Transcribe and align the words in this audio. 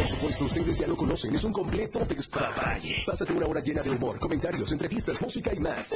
Por 0.00 0.08
supuesto, 0.08 0.44
ustedes 0.46 0.78
ya 0.78 0.86
lo 0.86 0.96
conocen, 0.96 1.34
es 1.34 1.44
un 1.44 1.52
completo 1.52 2.00
despapalle. 2.06 3.02
Pásate 3.04 3.34
una 3.34 3.46
hora 3.46 3.60
llena 3.60 3.82
de 3.82 3.90
humor, 3.90 4.18
comentarios, 4.18 4.72
entrevistas, 4.72 5.20
música 5.20 5.52
y 5.54 5.60
más. 5.60 5.92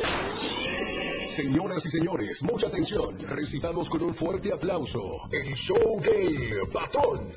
Señoras 1.26 1.86
y 1.86 1.90
señores, 1.90 2.42
mucha 2.42 2.66
atención. 2.66 3.16
Recibamos 3.26 3.88
con 3.88 4.02
un 4.02 4.12
fuerte 4.12 4.52
aplauso 4.52 5.22
el 5.32 5.54
show 5.54 5.98
del 6.02 6.68
patrón. 6.70 7.30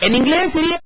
En 0.00 0.14
inglés 0.14 0.52
sería... 0.52 0.81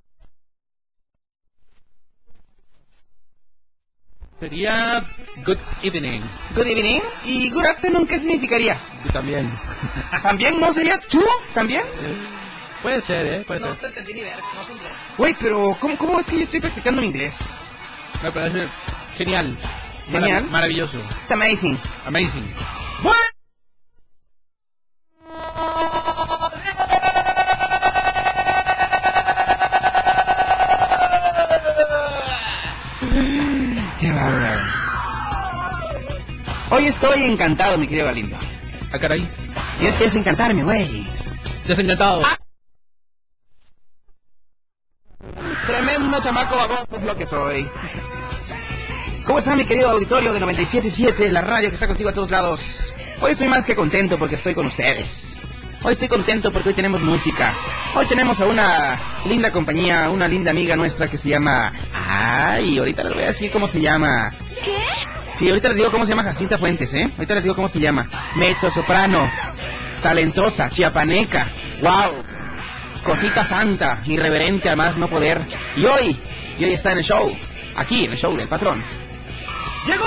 Sería 4.46 5.04
good 5.44 5.58
evening. 5.82 6.20
Good 6.54 6.66
evening. 6.68 7.00
¿Y 7.24 7.50
good 7.50 7.64
afternoon 7.66 8.06
qué 8.06 8.16
significaría? 8.20 8.80
Sí, 9.02 9.08
también. 9.08 9.52
¿También 10.22 10.60
no 10.60 10.72
sería 10.72 11.00
tú? 11.00 11.20
¿También? 11.52 11.84
Puede 12.80 13.00
ser, 13.00 13.26
¿eh? 13.26 13.44
Puede 13.44 13.58
No 13.58 13.74
ser. 13.74 13.92
te 13.92 14.14
ni 14.14 14.20
ver, 14.20 14.36
no 14.54 14.62
Güey, 15.18 15.34
pero 15.40 15.76
¿cómo, 15.80 15.98
¿cómo 15.98 16.20
es 16.20 16.28
que 16.28 16.36
yo 16.36 16.42
estoy 16.44 16.60
practicando 16.60 17.00
mi 17.00 17.08
inglés? 17.08 17.40
Me 18.22 18.30
parece 18.30 18.68
genial. 19.18 19.56
Genial. 20.08 20.44
Marav- 20.44 20.50
maravilloso. 20.50 21.00
It's 21.00 21.32
amazing. 21.32 21.76
Amazing. 22.04 22.44
Estoy 37.16 37.32
encantado, 37.32 37.78
mi 37.78 37.86
querido 37.86 38.06
Galindo. 38.06 38.36
Ah, 38.92 38.98
caray. 38.98 39.26
Tienes 39.78 39.96
que 39.96 40.04
desencantarme, 40.04 40.62
güey. 40.62 41.06
Desencantado. 41.66 42.22
Tremendo 45.66 46.20
chamaco 46.22 46.56
es 46.94 47.02
lo 47.02 47.16
que 47.16 47.26
soy. 47.26 47.68
¿Cómo 49.24 49.38
está 49.38 49.56
mi 49.56 49.64
querido 49.64 49.90
auditorio 49.90 50.32
de 50.32 50.40
97.7, 50.40 51.30
la 51.30 51.40
radio 51.40 51.70
que 51.70 51.74
está 51.74 51.88
contigo 51.88 52.10
a 52.10 52.12
todos 52.12 52.30
lados? 52.30 52.92
Hoy 53.20 53.32
estoy 53.32 53.48
más 53.48 53.64
que 53.64 53.74
contento 53.74 54.18
porque 54.18 54.36
estoy 54.36 54.54
con 54.54 54.66
ustedes. 54.66 55.38
Hoy 55.82 55.94
estoy 55.94 56.08
contento 56.08 56.52
porque 56.52 56.68
hoy 56.68 56.74
tenemos 56.74 57.00
música. 57.00 57.56
Hoy 57.94 58.06
tenemos 58.06 58.40
a 58.40 58.46
una 58.46 58.98
linda 59.26 59.50
compañía, 59.50 60.10
una 60.10 60.28
linda 60.28 60.50
amiga 60.50 60.76
nuestra 60.76 61.08
que 61.08 61.16
se 61.16 61.30
llama... 61.30 61.72
Ay, 61.92 62.78
ahorita 62.78 63.02
les 63.04 63.14
voy 63.14 63.22
a 63.22 63.28
decir 63.28 63.50
cómo 63.50 63.66
se 63.66 63.80
llama. 63.80 64.32
Sí, 65.36 65.50
ahorita 65.50 65.68
les 65.68 65.76
digo 65.76 65.90
cómo 65.90 66.06
se 66.06 66.12
llama 66.12 66.24
Jacinta 66.24 66.56
Fuentes, 66.56 66.94
¿eh? 66.94 67.10
Ahorita 67.14 67.34
les 67.34 67.42
digo 67.42 67.54
cómo 67.54 67.68
se 67.68 67.78
llama. 67.78 68.06
Mecho 68.36 68.70
soprano, 68.70 69.30
talentosa, 70.02 70.70
chiapaneca, 70.70 71.46
wow, 71.82 72.22
cosita 73.04 73.44
santa, 73.44 74.00
irreverente 74.06 74.70
a 74.70 74.76
más 74.76 74.96
no 74.96 75.08
poder. 75.08 75.46
Y 75.76 75.84
hoy, 75.84 76.16
y 76.58 76.64
hoy 76.64 76.72
está 76.72 76.92
en 76.92 76.98
el 76.98 77.04
show, 77.04 77.30
aquí 77.76 78.04
en 78.06 78.12
el 78.12 78.16
show 78.16 78.34
del 78.34 78.48
patrón. 78.48 78.82
Llegó 79.86 80.06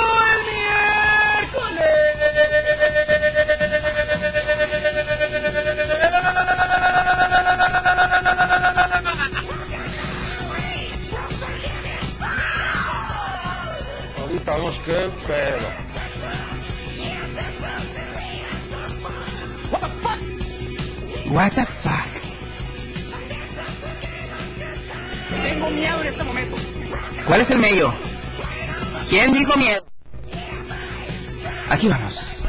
Vamos, 14.46 14.80
qué 14.86 15.10
pedo. 15.28 15.68
What 21.30 21.52
the 21.52 21.66
fuck? 21.66 22.20
Tengo 25.44 25.70
miedo 25.70 26.02
en 26.02 26.08
este 26.08 26.24
momento. 26.24 26.56
¿Cuál 27.28 27.42
es 27.42 27.52
el 27.52 27.60
medio? 27.60 27.94
¿Quién 29.10 29.34
dijo 29.34 29.56
miedo? 29.58 29.86
Aquí 31.70 31.88
vamos. 31.88 32.48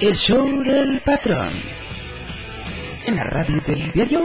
El 0.00 0.14
show 0.14 0.62
del 0.62 1.00
patrón. 1.00 1.52
En 3.06 3.16
la 3.16 3.24
radio 3.24 3.60
del 3.66 3.92
diario 3.92 4.22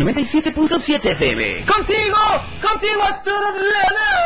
97.7 0.00 1.10
FM. 1.12 1.64
¡Contigo! 1.66 2.16
¡Contigo 2.62 3.02
a 3.02 3.22
todas 3.22 3.54
las 3.54 4.19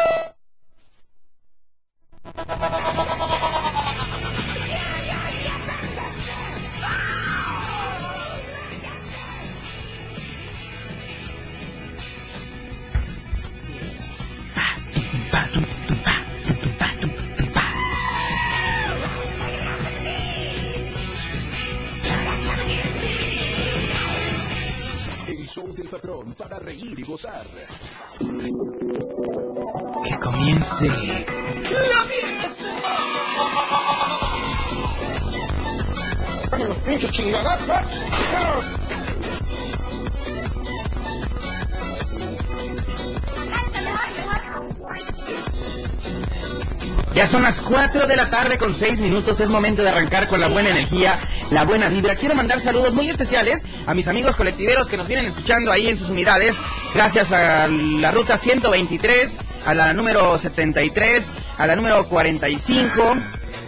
Ya 47.14 47.28
son 47.28 47.42
las 47.42 47.62
4 47.62 48.08
de 48.08 48.16
la 48.16 48.28
tarde 48.28 48.58
con 48.58 48.74
6 48.74 49.00
minutos. 49.00 49.38
Es 49.40 49.48
momento 49.48 49.82
de 49.82 49.90
arrancar 49.90 50.26
con 50.26 50.40
la 50.40 50.48
buena 50.48 50.70
energía, 50.70 51.20
la 51.52 51.64
buena 51.64 51.88
vibra. 51.88 52.16
Quiero 52.16 52.34
mandar 52.34 52.58
saludos 52.58 52.92
muy 52.94 53.08
especiales 53.08 53.64
a 53.86 53.94
mis 53.94 54.08
amigos 54.08 54.34
colectiveros 54.34 54.88
que 54.88 54.96
nos 54.96 55.06
vienen 55.06 55.26
escuchando 55.26 55.70
ahí 55.70 55.88
en 55.88 55.96
sus 55.96 56.10
unidades. 56.10 56.56
Gracias 56.92 57.30
a 57.30 57.68
la 57.68 58.10
ruta 58.10 58.36
123, 58.36 59.38
a 59.64 59.74
la 59.74 59.92
número 59.94 60.36
73, 60.36 61.32
a 61.56 61.66
la 61.68 61.76
número 61.76 62.08
45, 62.08 63.14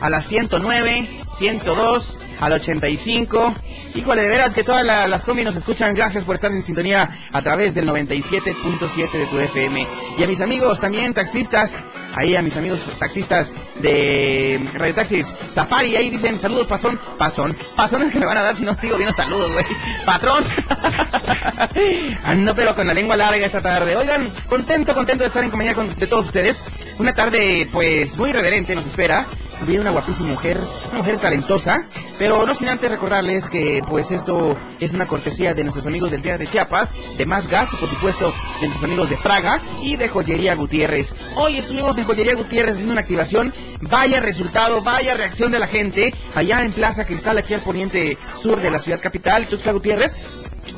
a 0.00 0.10
la 0.10 0.21
109, 0.21 1.09
102, 1.36 2.19
al 2.41 2.52
85. 2.52 3.54
Híjole, 3.94 4.22
de 4.22 4.28
veras 4.28 4.54
que 4.54 4.64
todas 4.64 4.84
la- 4.84 5.06
las 5.06 5.24
combi 5.24 5.44
nos 5.44 5.56
escuchan. 5.56 5.94
Gracias 5.94 6.24
por 6.24 6.34
estar 6.34 6.50
en 6.50 6.62
sintonía 6.62 7.28
a 7.32 7.42
través 7.42 7.74
del 7.74 7.86
97.7 7.86 9.19
de 9.19 9.26
tu 9.26 9.38
FM. 9.38 9.86
Y 10.19 10.22
a 10.22 10.26
mis 10.26 10.41
amigos 10.41 10.80
también 10.80 11.12
taxistas, 11.14 11.82
ahí 12.14 12.36
a 12.36 12.42
mis 12.42 12.56
amigos 12.56 12.80
taxistas 12.98 13.54
de 13.80 14.60
Radio 14.74 14.94
Taxis 14.94 15.32
Safari, 15.48 15.97
ahí 15.97 16.08
dicen 16.10 16.41
saludos, 16.41 16.66
pasón, 16.66 16.98
pasón, 17.18 17.56
pasón 17.77 18.03
es 18.03 18.12
que 18.12 18.18
me 18.18 18.27
van 18.27 18.39
a 18.39 18.42
dar 18.42 18.56
si 18.56 18.62
no 18.65 18.74
digo 18.74 18.97
bien 18.97 19.15
saludos, 19.15 19.53
güey. 19.53 19.65
Patrón. 20.04 20.42
Ando 22.24 22.54
pero 22.54 22.74
con 22.74 22.86
la 22.86 22.94
lengua 22.94 23.16
larga 23.16 23.44
esta 23.47 23.60
tarde. 23.62 23.97
Oigan, 23.97 24.30
contento, 24.48 24.94
contento 24.94 25.22
de 25.24 25.28
estar 25.28 25.42
en 25.44 25.50
compañía 25.50 25.74
con- 25.74 25.94
de 25.94 26.06
todos 26.06 26.27
ustedes. 26.27 26.62
Una 26.98 27.15
tarde, 27.15 27.68
pues, 27.72 28.16
muy 28.16 28.32
reverente 28.32 28.74
nos 28.74 28.86
espera. 28.86 29.27
Viene 29.64 29.80
una 29.80 29.91
guapísima 29.91 30.28
mujer, 30.28 30.60
una 30.91 30.98
mujer 30.98 31.18
talentosa. 31.18 31.84
Pero 32.18 32.47
no 32.47 32.54
sin 32.54 32.68
antes 32.68 32.91
recordarles 32.91 33.48
que, 33.50 33.82
pues, 33.86 34.10
esto 34.10 34.56
es 34.80 34.94
una 34.94 35.06
cortesía 35.06 35.53
de 35.53 35.64
nuestros 35.64 35.86
amigos 35.86 36.10
del 36.10 36.22
Día 36.22 36.38
de 36.38 36.47
Chiapas, 36.47 36.94
de 37.18 37.26
Más 37.26 37.47
Gas, 37.47 37.68
por 37.78 37.91
supuesto, 37.91 38.32
de 38.60 38.68
nuestros 38.68 38.84
amigos 38.84 39.10
de 39.10 39.18
Praga 39.18 39.60
y 39.82 39.97
de 39.97 40.08
Joyería 40.08 40.54
Gutiérrez. 40.54 41.14
Hoy 41.34 41.58
estuvimos 41.58 41.98
en 41.98 42.04
Joyería 42.04 42.34
Gutiérrez 42.34 42.72
haciendo 42.72 42.92
una 42.92 43.03
activación. 43.03 43.53
Vaya 43.82 44.20
resultado, 44.20 44.82
vaya 44.82 45.14
reacción 45.14 45.53
de 45.53 45.58
la 45.58 45.66
gente 45.66 46.14
allá 46.34 46.62
en 46.62 46.72
Plaza 46.72 47.04
Cristal, 47.04 47.36
aquí 47.36 47.53
al 47.53 47.60
poniente 47.60 48.16
sur 48.34 48.62
de 48.62 48.70
la 48.70 48.78
ciudad 48.78 49.00
capital, 49.00 49.47
Tuxtla 49.47 49.72
Gutiérrez. 49.72 50.16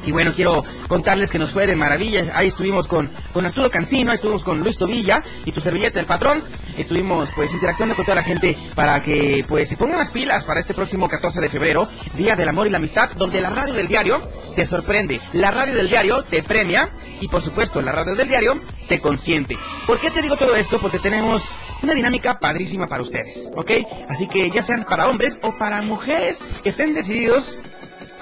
Y 0.05 0.13
bueno, 0.13 0.33
quiero 0.35 0.65
contarles 0.87 1.31
que 1.31 1.39
nos 1.39 1.51
fue 1.51 1.67
de 1.67 1.77
maravilla. 1.77 2.33
Ahí 2.35 2.49
estuvimos 2.49 2.89
con, 2.89 3.11
con 3.33 3.47
Arturo 3.47 3.71
Cancino, 3.71 4.11
ahí 4.11 4.17
estuvimos 4.17 4.45
con 4.45 4.61
Luis 4.61 4.77
Tobilla 4.77 5.23
y 5.45 5.53
tu 5.53 5.61
servilleta, 5.61 6.01
el 6.01 6.07
patrón. 6.07 6.43
Estuvimos 6.83 7.31
pues 7.35 7.53
interactuando 7.53 7.95
con 7.95 8.05
toda 8.05 8.17
la 8.17 8.23
gente 8.23 8.57
para 8.75 9.03
que 9.03 9.45
pues 9.49 9.69
se 9.69 9.77
pongan 9.77 9.99
las 9.99 10.11
pilas 10.11 10.45
para 10.45 10.61
este 10.61 10.75
próximo 10.75 11.09
14 11.09 11.41
de 11.41 11.49
febrero, 11.49 11.89
Día 12.15 12.37
del 12.37 12.49
Amor 12.49 12.67
y 12.67 12.71
la 12.71 12.79
Amistad, 12.79 13.11
donde 13.17 13.41
la 13.41 13.51
radio 13.51 13.75
del 13.75 13.89
diario 13.89 14.29
te 14.55 14.65
sorprende, 14.65 15.21
la 15.33 15.51
radio 15.51 15.75
del 15.75 15.89
diario 15.89 16.23
te 16.23 16.43
premia 16.43 16.91
y 17.21 17.29
por 17.29 17.43
supuesto 17.43 17.83
la 17.83 17.93
radio 17.93 18.15
del 18.15 18.29
diario 18.29 18.61
te 18.89 19.01
consiente. 19.01 19.57
¿Por 19.87 19.99
qué 19.99 20.11
te 20.11 20.23
digo 20.23 20.37
todo 20.37 20.57
esto? 20.57 20.79
Porque 20.79 20.99
tenemos 20.99 21.51
una 21.83 21.95
dinámica 21.95 22.39
padrísima 22.39 22.87
para 22.87 23.03
ustedes, 23.03 23.51
¿ok? 23.55 23.71
Así 24.09 24.27
que 24.27 24.51
ya 24.51 24.63
sean 24.63 24.85
para 24.85 25.09
hombres 25.09 25.39
o 25.43 25.57
para 25.57 25.83
mujeres 25.83 26.43
que 26.63 26.69
estén 26.69 26.95
decididos, 26.95 27.59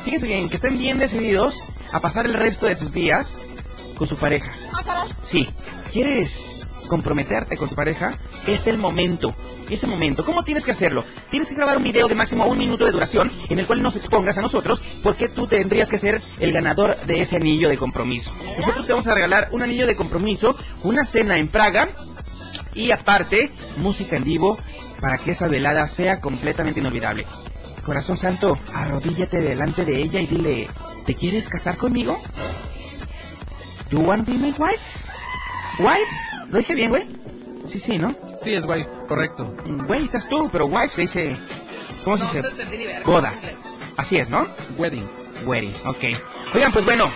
fíjense 0.04 0.26
bien, 0.26 0.48
que 0.48 0.56
estén 0.56 0.78
bien 0.78 0.98
decididos 0.98 1.64
a 1.92 2.00
pasar 2.00 2.26
el 2.26 2.34
resto 2.34 2.66
de 2.66 2.74
sus 2.74 2.92
días 2.92 3.38
con 3.96 4.06
su 4.06 4.16
pareja. 4.16 4.52
Sí, 5.22 5.48
¿quieres 5.92 6.65
comprometerte 6.86 7.56
con 7.56 7.68
tu 7.68 7.74
pareja? 7.74 8.18
Es 8.46 8.66
el 8.66 8.78
momento, 8.78 9.34
ese 9.70 9.86
momento. 9.86 10.24
¿Cómo 10.24 10.44
tienes 10.44 10.64
que 10.64 10.72
hacerlo? 10.72 11.04
Tienes 11.30 11.48
que 11.48 11.54
grabar 11.54 11.76
un 11.76 11.82
video 11.82 12.08
de 12.08 12.14
máximo 12.14 12.46
un 12.46 12.58
minuto 12.58 12.84
de 12.84 12.92
duración 12.92 13.30
en 13.48 13.58
el 13.58 13.66
cual 13.66 13.82
nos 13.82 13.96
expongas 13.96 14.38
a 14.38 14.42
nosotros 14.42 14.82
porque 15.02 15.28
tú 15.28 15.46
tendrías 15.46 15.88
que 15.88 15.98
ser 15.98 16.22
el 16.38 16.52
ganador 16.52 16.96
de 17.06 17.20
ese 17.20 17.36
anillo 17.36 17.68
de 17.68 17.78
compromiso. 17.78 18.32
Nosotros 18.56 18.86
te 18.86 18.92
vamos 18.92 19.06
a 19.06 19.14
regalar 19.14 19.48
un 19.52 19.62
anillo 19.62 19.86
de 19.86 19.96
compromiso, 19.96 20.56
una 20.82 21.04
cena 21.04 21.36
en 21.36 21.48
Praga 21.48 21.90
y 22.74 22.90
aparte 22.90 23.52
música 23.78 24.16
en 24.16 24.24
vivo 24.24 24.58
para 25.00 25.18
que 25.18 25.32
esa 25.32 25.48
velada 25.48 25.86
sea 25.86 26.20
completamente 26.20 26.80
inolvidable. 26.80 27.26
Corazón 27.82 28.16
Santo, 28.16 28.58
arrodíllate 28.74 29.40
delante 29.40 29.84
de 29.84 30.02
ella 30.02 30.20
y 30.20 30.26
dile, 30.26 30.68
¿te 31.06 31.14
quieres 31.14 31.48
casar 31.48 31.76
conmigo? 31.76 32.18
You 33.90 34.00
want 34.00 34.26
be 34.26 34.32
my 34.32 34.52
wife? 34.58 35.05
Wife? 35.78 36.16
¿Lo 36.50 36.58
dije 36.58 36.74
bien, 36.74 36.90
güey? 36.90 37.08
Sí, 37.66 37.78
sí, 37.78 37.98
¿no? 37.98 38.14
Sí, 38.42 38.54
es 38.54 38.64
guay, 38.64 38.84
correcto. 39.08 39.54
Güey, 39.86 40.04
estás 40.04 40.28
tú, 40.28 40.48
pero 40.50 40.66
wife 40.66 40.88
se 40.88 41.00
dice... 41.02 41.38
¿Cómo 42.04 42.16
se 42.16 42.24
dice? 42.24 42.42
Boda. 43.04 43.34
Así 43.96 44.16
es, 44.16 44.30
¿no? 44.30 44.46
Wedding. 44.78 45.08
Wedding, 45.44 45.74
ok. 45.84 46.04
Oigan, 46.54 46.72
pues 46.72 46.84
bueno, 46.84 47.10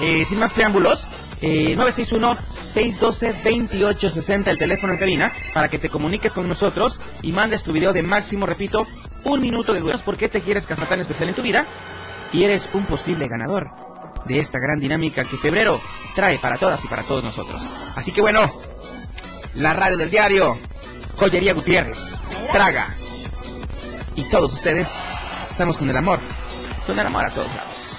eh, 0.00 0.24
sin 0.24 0.38
más 0.38 0.52
preámbulos, 0.52 1.08
eh, 1.40 1.76
961-612-2860, 1.76 4.48
el 4.48 4.58
teléfono 4.58 4.92
en 4.92 4.98
cabina, 4.98 5.32
para 5.52 5.68
que 5.68 5.78
te 5.78 5.88
comuniques 5.88 6.32
con 6.32 6.48
nosotros 6.48 7.00
y 7.20 7.32
mandes 7.32 7.62
tu 7.62 7.72
video 7.72 7.92
de 7.92 8.02
máximo, 8.02 8.46
repito, 8.46 8.86
un 9.24 9.40
minuto 9.40 9.74
de 9.74 9.80
duración. 9.80 10.04
¿Por 10.04 10.16
qué 10.16 10.28
te 10.28 10.40
quieres 10.40 10.66
casar 10.66 10.88
tan 10.88 11.00
especial 11.00 11.28
en 11.28 11.34
tu 11.34 11.42
vida? 11.42 11.66
Y 12.32 12.44
eres 12.44 12.70
un 12.72 12.86
posible 12.86 13.28
ganador 13.28 13.91
de 14.26 14.38
esta 14.38 14.58
gran 14.58 14.78
dinámica 14.78 15.24
que 15.24 15.36
febrero 15.36 15.80
trae 16.14 16.38
para 16.38 16.58
todas 16.58 16.84
y 16.84 16.88
para 16.88 17.02
todos 17.02 17.24
nosotros. 17.24 17.60
Así 17.96 18.12
que 18.12 18.20
bueno, 18.20 18.52
la 19.54 19.72
radio 19.74 19.96
del 19.96 20.10
diario, 20.10 20.58
Joyería 21.16 21.54
Gutiérrez, 21.54 22.14
Traga. 22.52 22.94
Y 24.14 24.24
todos 24.24 24.52
ustedes 24.52 24.90
estamos 25.50 25.76
con 25.76 25.88
el 25.88 25.96
amor, 25.96 26.20
con 26.86 26.98
el 26.98 27.06
amor 27.06 27.24
a 27.24 27.30
todos 27.30 27.54
lados. 27.54 27.98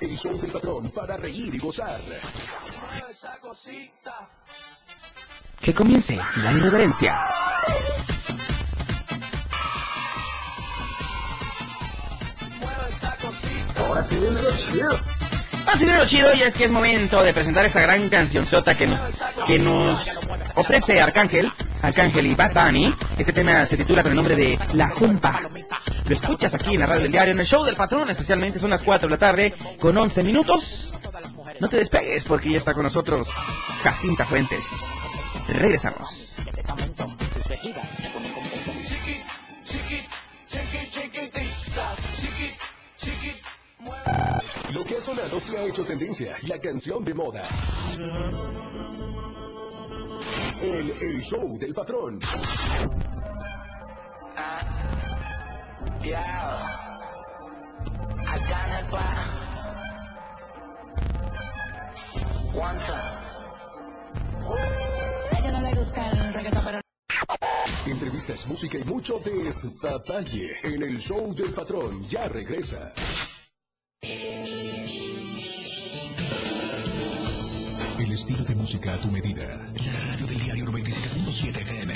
El 0.00 0.16
show 0.16 0.40
del 0.40 0.52
patrón 0.52 0.90
para 0.90 1.16
reír 1.16 1.54
y 1.54 1.58
gozar. 1.58 2.00
Que 5.60 5.74
comience 5.74 6.18
la 6.42 6.52
irreverencia. 6.52 7.18
Ahora 13.78 14.02
sí 14.02 14.16
viene 14.16 14.42
lo 14.42 14.50
chido. 14.56 14.88
Así 15.66 15.84
viene 15.84 15.98
lo 15.98 16.06
chido 16.06 16.34
y 16.34 16.42
es 16.42 16.54
que 16.54 16.64
es 16.64 16.70
momento 16.70 17.22
de 17.22 17.34
presentar 17.34 17.66
esta 17.66 17.80
gran 17.80 18.08
cancionzota 18.08 18.76
que 18.76 18.86
nos, 18.86 19.24
que 19.46 19.58
nos 19.58 20.26
ofrece 20.54 21.00
Arcángel, 21.00 21.52
Arcángel 21.82 22.26
y 22.26 22.34
Bad 22.34 22.52
Bunny. 22.54 22.94
Este 23.18 23.32
tema 23.32 23.66
se 23.66 23.76
titula 23.76 24.02
con 24.02 24.12
el 24.12 24.16
nombre 24.16 24.36
de 24.36 24.58
La 24.74 24.88
Jumpa. 24.90 25.42
Lo 26.04 26.12
escuchas 26.12 26.54
aquí 26.54 26.74
en 26.74 26.80
la 26.80 26.86
radio 26.86 27.02
del 27.02 27.12
diario, 27.12 27.32
en 27.32 27.40
el 27.40 27.46
show 27.46 27.64
del 27.64 27.74
patrón, 27.74 28.08
especialmente 28.10 28.60
son 28.60 28.70
las 28.70 28.82
4 28.82 29.08
de 29.08 29.10
la 29.10 29.18
tarde 29.18 29.54
con 29.80 29.96
11 29.96 30.22
minutos. 30.22 30.94
No 31.60 31.68
te 31.68 31.78
despegues 31.78 32.24
porque 32.24 32.50
ya 32.50 32.58
está 32.58 32.72
con 32.72 32.84
nosotros 32.84 33.28
Jacinta 33.82 34.24
Fuentes. 34.24 34.96
Regresamos. 35.48 36.36
Lo 44.72 44.84
que 44.84 44.96
ha 44.96 45.00
sonado 45.00 45.40
se 45.40 45.56
ha 45.56 45.64
hecho 45.64 45.84
tendencia. 45.84 46.36
La 46.42 46.58
canción 46.58 47.04
de 47.04 47.14
moda. 47.14 47.42
El, 50.60 50.90
el 51.00 51.20
show 51.22 51.58
del 51.58 51.74
patrón. 51.74 52.20
Acá 58.26 58.66
en 58.66 58.72
el 58.84 58.90
bar. 58.90 59.16
Guanta. 62.52 63.25
Ella 65.38 65.52
no 65.52 65.60
le 65.60 65.74
gusta 65.74 66.10
el 66.10 66.34
reggaetón, 66.34 66.64
pero 66.64 66.80
Entrevistas, 67.86 68.46
música 68.46 68.78
y 68.78 68.84
mucho 68.84 69.20
despapalle. 69.20 70.56
En 70.62 70.82
el 70.82 70.98
show 70.98 71.34
del 71.34 71.54
patrón 71.54 72.02
ya 72.08 72.28
regresa. 72.28 72.92
El 77.98 78.12
estilo 78.12 78.44
de 78.44 78.54
música 78.54 78.92
a 78.92 78.96
tu 78.98 79.10
medida. 79.10 79.46
La 79.46 80.10
radio 80.10 80.26
del 80.26 80.40
diario 80.40 80.64
97.7 80.66 81.62
FM. 81.62 81.94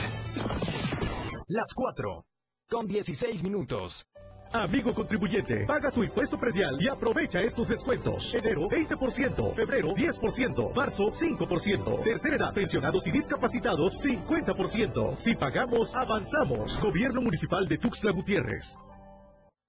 Las 1.49 1.75
4 1.75 2.25
con 2.69 2.87
16 2.87 3.43
minutos. 3.43 4.07
Amigo 4.53 4.93
contribuyente, 4.93 5.65
paga 5.65 5.93
tu 5.93 6.03
impuesto 6.03 6.37
predial 6.37 6.77
y 6.81 6.89
aprovecha 6.89 7.41
estos 7.41 7.69
descuentos. 7.69 8.35
Enero 8.35 8.69
20%, 8.69 9.55
febrero 9.55 9.91
10%, 9.91 10.75
marzo 10.75 11.05
5%, 11.13 12.03
tercera 12.03 12.37
edad, 12.37 12.53
pensionados 12.53 13.07
y 13.07 13.13
discapacitados 13.13 14.05
50%. 14.05 15.15
Si 15.15 15.37
pagamos, 15.37 15.95
avanzamos. 15.95 16.81
Gobierno 16.81 17.23
Municipal 17.23 17.69
de 17.69 17.79
Tuxtla 17.79 18.11
Gutiérrez. 18.11 18.77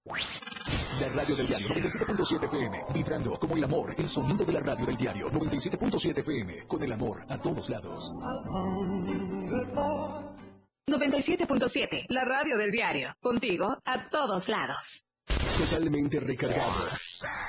La 0.04 1.08
radio 1.16 1.36
del 1.36 1.48
diario 1.48 1.70
97.7 1.70 2.46
FM. 2.46 2.86
Vibrando 2.92 3.34
como 3.34 3.56
el 3.56 3.64
amor, 3.64 3.94
el 3.96 4.08
sonido 4.08 4.44
de 4.44 4.54
la 4.54 4.62
radio 4.62 4.86
del 4.88 4.98
diario 4.98 5.30
97.7 5.30 6.18
FM. 6.18 6.66
Con 6.66 6.82
el 6.82 6.92
amor 6.92 7.24
a 7.30 7.38
todos 7.38 7.70
lados. 7.70 8.12
97.7, 10.92 12.06
la 12.10 12.26
radio 12.26 12.58
del 12.58 12.70
diario. 12.70 13.16
Contigo 13.22 13.78
a 13.86 14.10
todos 14.10 14.50
lados. 14.50 15.06
Totalmente 15.58 16.20
recargado. 16.20 16.88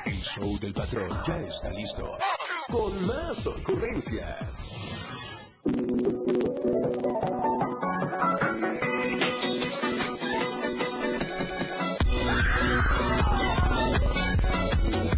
El 0.05 0.21
show 0.21 0.59
del 0.61 0.73
patrón 0.73 1.11
ya 1.27 1.41
está 1.41 1.71
listo. 1.71 2.19
Con 2.69 3.07
más 3.07 3.47
ocurrencias. 3.47 4.73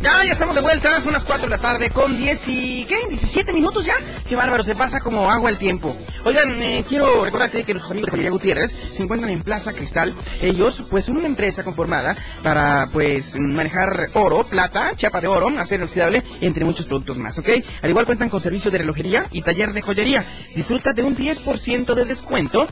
Ya, 0.04 0.22
ya 0.22 0.32
estamos 0.32 0.54
de 0.54 0.60
vuelta, 0.60 1.00
son 1.00 1.14
las 1.14 1.24
4 1.24 1.46
de 1.46 1.48
la 1.48 1.56
tarde 1.56 1.88
con 1.88 2.14
10 2.14 2.48
y... 2.48 2.84
¿qué? 2.84 2.94
¿17 3.08 3.54
minutos 3.54 3.86
ya? 3.86 3.94
Qué 4.28 4.36
bárbaro, 4.36 4.62
se 4.62 4.74
pasa 4.74 5.00
como 5.00 5.30
agua 5.30 5.48
el 5.48 5.56
tiempo. 5.56 5.96
Oigan, 6.24 6.62
eh, 6.62 6.84
quiero 6.86 7.24
recordarte 7.24 7.64
que 7.64 7.72
nuestros 7.72 7.92
amigos 7.92 8.08
de 8.08 8.10
Joyería 8.10 8.30
Gutiérrez 8.30 8.70
se 8.70 9.02
encuentran 9.02 9.32
en 9.32 9.42
Plaza 9.42 9.72
Cristal. 9.72 10.14
Ellos, 10.42 10.84
pues, 10.90 11.06
son 11.06 11.16
una 11.16 11.26
empresa 11.26 11.64
conformada 11.64 12.18
para, 12.42 12.90
pues, 12.92 13.38
manejar 13.38 14.10
oro, 14.12 14.44
plata, 14.44 14.94
chapa 14.94 15.22
de 15.22 15.26
oro, 15.26 15.48
acero 15.58 15.84
inoxidable, 15.84 16.22
entre 16.42 16.66
muchos 16.66 16.84
productos 16.84 17.16
más, 17.16 17.38
¿ok? 17.38 17.48
Al 17.80 17.88
igual 17.88 18.04
cuentan 18.04 18.28
con 18.28 18.42
servicio 18.42 18.70
de 18.70 18.76
relojería 18.76 19.24
y 19.32 19.40
taller 19.40 19.72
de 19.72 19.80
joyería. 19.80 20.26
Disfruta 20.54 20.92
de 20.92 21.02
un 21.02 21.16
10% 21.16 21.94
de 21.94 22.04
descuento 22.04 22.68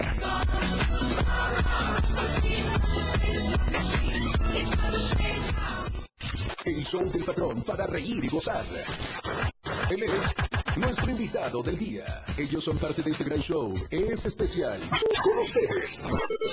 El 6.84 6.90
show 6.90 7.10
del 7.10 7.24
patrón 7.24 7.62
para 7.62 7.88
reír 7.88 8.26
y 8.26 8.28
gozar. 8.28 8.66
Él 9.90 10.04
es 10.04 10.34
nuestro 10.76 11.12
invitado 11.12 11.64
del 11.64 11.78
día. 11.78 12.26
Ellos 12.38 12.62
son 12.62 12.78
parte 12.78 13.02
de 13.02 13.12
este 13.12 13.24
gran 13.24 13.40
show. 13.40 13.74
Es 13.90 14.26
especial. 14.26 14.82
Con 15.24 15.38
ustedes. 15.38 15.98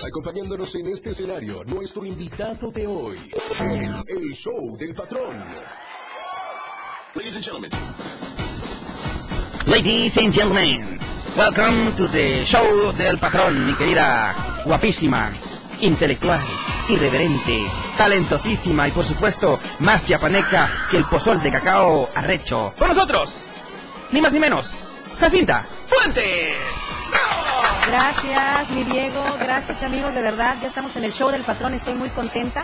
Acompañándonos 0.06 0.72
en 0.76 0.86
este 0.86 1.10
escenario, 1.10 1.64
nuestro 1.64 2.06
invitado 2.06 2.70
de 2.70 2.86
hoy. 2.86 3.18
El, 4.06 4.32
show 4.32 4.76
del 4.76 4.94
patrón. 4.94 5.36
Ladies 7.16 7.34
and 7.34 7.44
gentlemen. 7.44 7.70
Ladies 9.66 10.16
and 10.16 10.32
gentlemen, 10.32 11.00
welcome 11.36 11.90
to 11.96 12.06
the 12.06 12.44
show 12.44 12.92
del 12.92 13.18
patrón, 13.18 13.66
mi 13.66 13.74
querida 13.74 14.62
guapísima, 14.64 15.32
intelectual, 15.80 16.46
irreverente, 16.90 17.64
talentosísima 17.96 18.88
y 18.88 18.90
por 18.90 19.04
supuesto 19.04 19.58
más 19.78 20.06
chapaneca 20.06 20.68
que 20.90 20.96
el 20.96 21.04
pozol 21.04 21.42
de 21.42 21.50
cacao 21.50 22.10
arrecho. 22.14 22.74
Con 22.78 22.88
nosotros, 22.88 23.46
ni 24.10 24.20
más 24.20 24.32
ni 24.32 24.40
menos, 24.40 24.92
Jacinta 25.18 25.64
Fuentes. 25.86 26.56
Gracias, 27.86 28.70
mi 28.70 28.84
Diego. 28.84 29.24
Gracias, 29.40 29.82
amigos. 29.82 30.14
De 30.14 30.22
verdad, 30.22 30.56
ya 30.62 30.68
estamos 30.68 30.94
en 30.96 31.04
el 31.04 31.12
show 31.12 31.30
del 31.30 31.42
patrón. 31.42 31.74
Estoy 31.74 31.94
muy 31.94 32.08
contenta. 32.10 32.62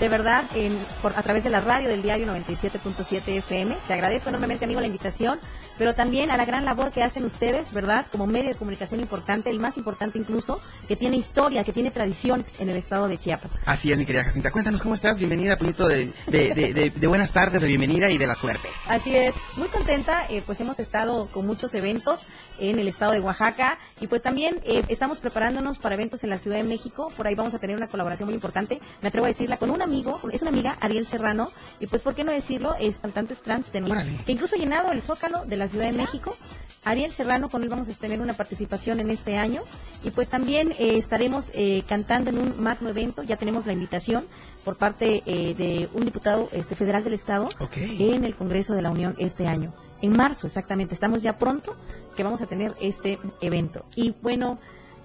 De 0.00 0.08
verdad, 0.08 0.44
en- 0.54 0.78
por, 1.02 1.12
a 1.18 1.22
través 1.22 1.42
de 1.42 1.50
la 1.50 1.60
radio 1.60 1.88
del 1.88 2.02
diario 2.02 2.24
97.7 2.26 3.38
FM. 3.38 3.76
Te 3.88 3.94
agradezco 3.94 4.28
enormemente, 4.28 4.64
amigo, 4.64 4.80
la 4.80 4.86
invitación, 4.86 5.40
pero 5.76 5.92
también 5.96 6.30
a 6.30 6.36
la 6.36 6.44
gran 6.44 6.64
labor 6.64 6.92
que 6.92 7.02
hacen 7.02 7.24
ustedes, 7.24 7.72
¿verdad? 7.72 8.06
Como 8.12 8.24
medio 8.26 8.50
de 8.50 8.54
comunicación 8.54 9.00
importante, 9.00 9.50
el 9.50 9.58
más 9.58 9.76
importante 9.76 10.16
incluso, 10.16 10.60
que 10.86 10.94
tiene 10.94 11.16
historia, 11.16 11.64
que 11.64 11.72
tiene 11.72 11.90
tradición 11.90 12.46
en 12.60 12.68
el 12.68 12.76
estado 12.76 13.08
de 13.08 13.18
Chiapas. 13.18 13.50
Así 13.66 13.90
es, 13.90 13.98
mi 13.98 14.06
querida 14.06 14.22
Jacinta. 14.22 14.52
Cuéntanos 14.52 14.82
cómo 14.82 14.94
estás. 14.94 15.18
Bienvenida, 15.18 15.56
puñito 15.58 15.88
de, 15.88 16.12
de, 16.28 16.54
de, 16.54 16.90
de- 16.94 17.06
buenas 17.08 17.32
tardes, 17.32 17.60
de 17.60 17.66
bienvenida 17.66 18.08
y 18.08 18.18
de 18.18 18.26
la 18.28 18.36
suerte. 18.36 18.68
Así 18.86 19.16
es, 19.16 19.34
muy 19.56 19.66
contenta, 19.68 20.26
eh, 20.28 20.44
pues 20.46 20.60
hemos 20.60 20.78
estado 20.78 21.26
con 21.32 21.44
muchos 21.44 21.74
eventos 21.74 22.28
en 22.60 22.78
el 22.78 22.86
estado 22.86 23.12
de 23.12 23.20
Oaxaca 23.20 23.78
y 24.00 24.06
pues 24.06 24.22
también 24.22 24.60
eh, 24.64 24.84
estamos 24.86 25.18
preparándonos 25.18 25.80
para 25.80 25.96
eventos 25.96 26.22
en 26.22 26.30
la 26.30 26.38
Ciudad 26.38 26.58
de 26.58 26.62
México, 26.62 27.12
por 27.16 27.26
ahí 27.26 27.34
vamos 27.34 27.54
a 27.54 27.58
tener 27.58 27.76
una 27.76 27.88
colaboración 27.88 28.28
muy 28.28 28.34
importante, 28.34 28.78
me 29.02 29.08
atrevo 29.08 29.24
a 29.24 29.28
decirla, 29.28 29.56
con 29.56 29.70
un 29.70 29.82
amigo, 29.88 30.20
es 30.32 30.42
una 30.42 30.50
amiga, 30.50 30.76
Ariel 30.80 31.06
Serrano, 31.06 31.50
y 31.80 31.86
pues 31.86 32.02
por 32.02 32.14
qué 32.14 32.24
no 32.24 32.32
decirlo, 32.32 32.74
es 32.78 32.98
cantantes 32.98 33.42
trans, 33.42 33.70
tenemos, 33.70 33.96
Órale. 33.96 34.16
que 34.24 34.32
incluso 34.32 34.56
ha 34.56 34.58
llenado 34.58 34.92
el 34.92 35.02
Zócalo 35.02 35.44
de 35.44 35.56
la 35.56 35.68
Ciudad 35.68 35.90
de 35.90 35.96
México, 35.96 36.36
Ariel 36.84 37.10
Serrano, 37.10 37.48
con 37.48 37.62
él 37.62 37.68
vamos 37.68 37.88
a 37.88 37.92
tener 37.94 38.20
una 38.20 38.34
participación 38.34 39.00
en 39.00 39.10
este 39.10 39.36
año 39.36 39.62
y 40.04 40.10
pues 40.10 40.28
también 40.28 40.72
eh, 40.78 40.96
estaremos 40.96 41.50
eh, 41.54 41.82
cantando 41.88 42.30
en 42.30 42.38
un 42.38 42.62
magno 42.62 42.88
evento, 42.88 43.22
ya 43.22 43.36
tenemos 43.36 43.66
la 43.66 43.72
invitación 43.72 44.24
por 44.64 44.76
parte 44.76 45.22
eh, 45.26 45.54
de 45.54 45.88
un 45.92 46.04
diputado 46.04 46.48
este, 46.52 46.74
federal 46.74 47.02
del 47.02 47.14
Estado 47.14 47.48
en 47.70 48.24
el 48.24 48.36
Congreso 48.36 48.74
de 48.74 48.82
la 48.82 48.90
Unión 48.90 49.14
este 49.18 49.46
año. 49.46 49.72
En 50.00 50.16
marzo, 50.16 50.46
exactamente. 50.46 50.94
Estamos 50.94 51.22
ya 51.22 51.38
pronto 51.38 51.76
que 52.16 52.22
vamos 52.22 52.42
a 52.42 52.46
tener 52.46 52.74
este 52.80 53.18
evento. 53.40 53.84
Y 53.96 54.14
bueno, 54.22 54.58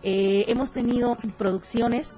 eh, 0.03 0.45
hemos 0.47 0.71
tenido 0.71 1.17
producciones 1.37 2.13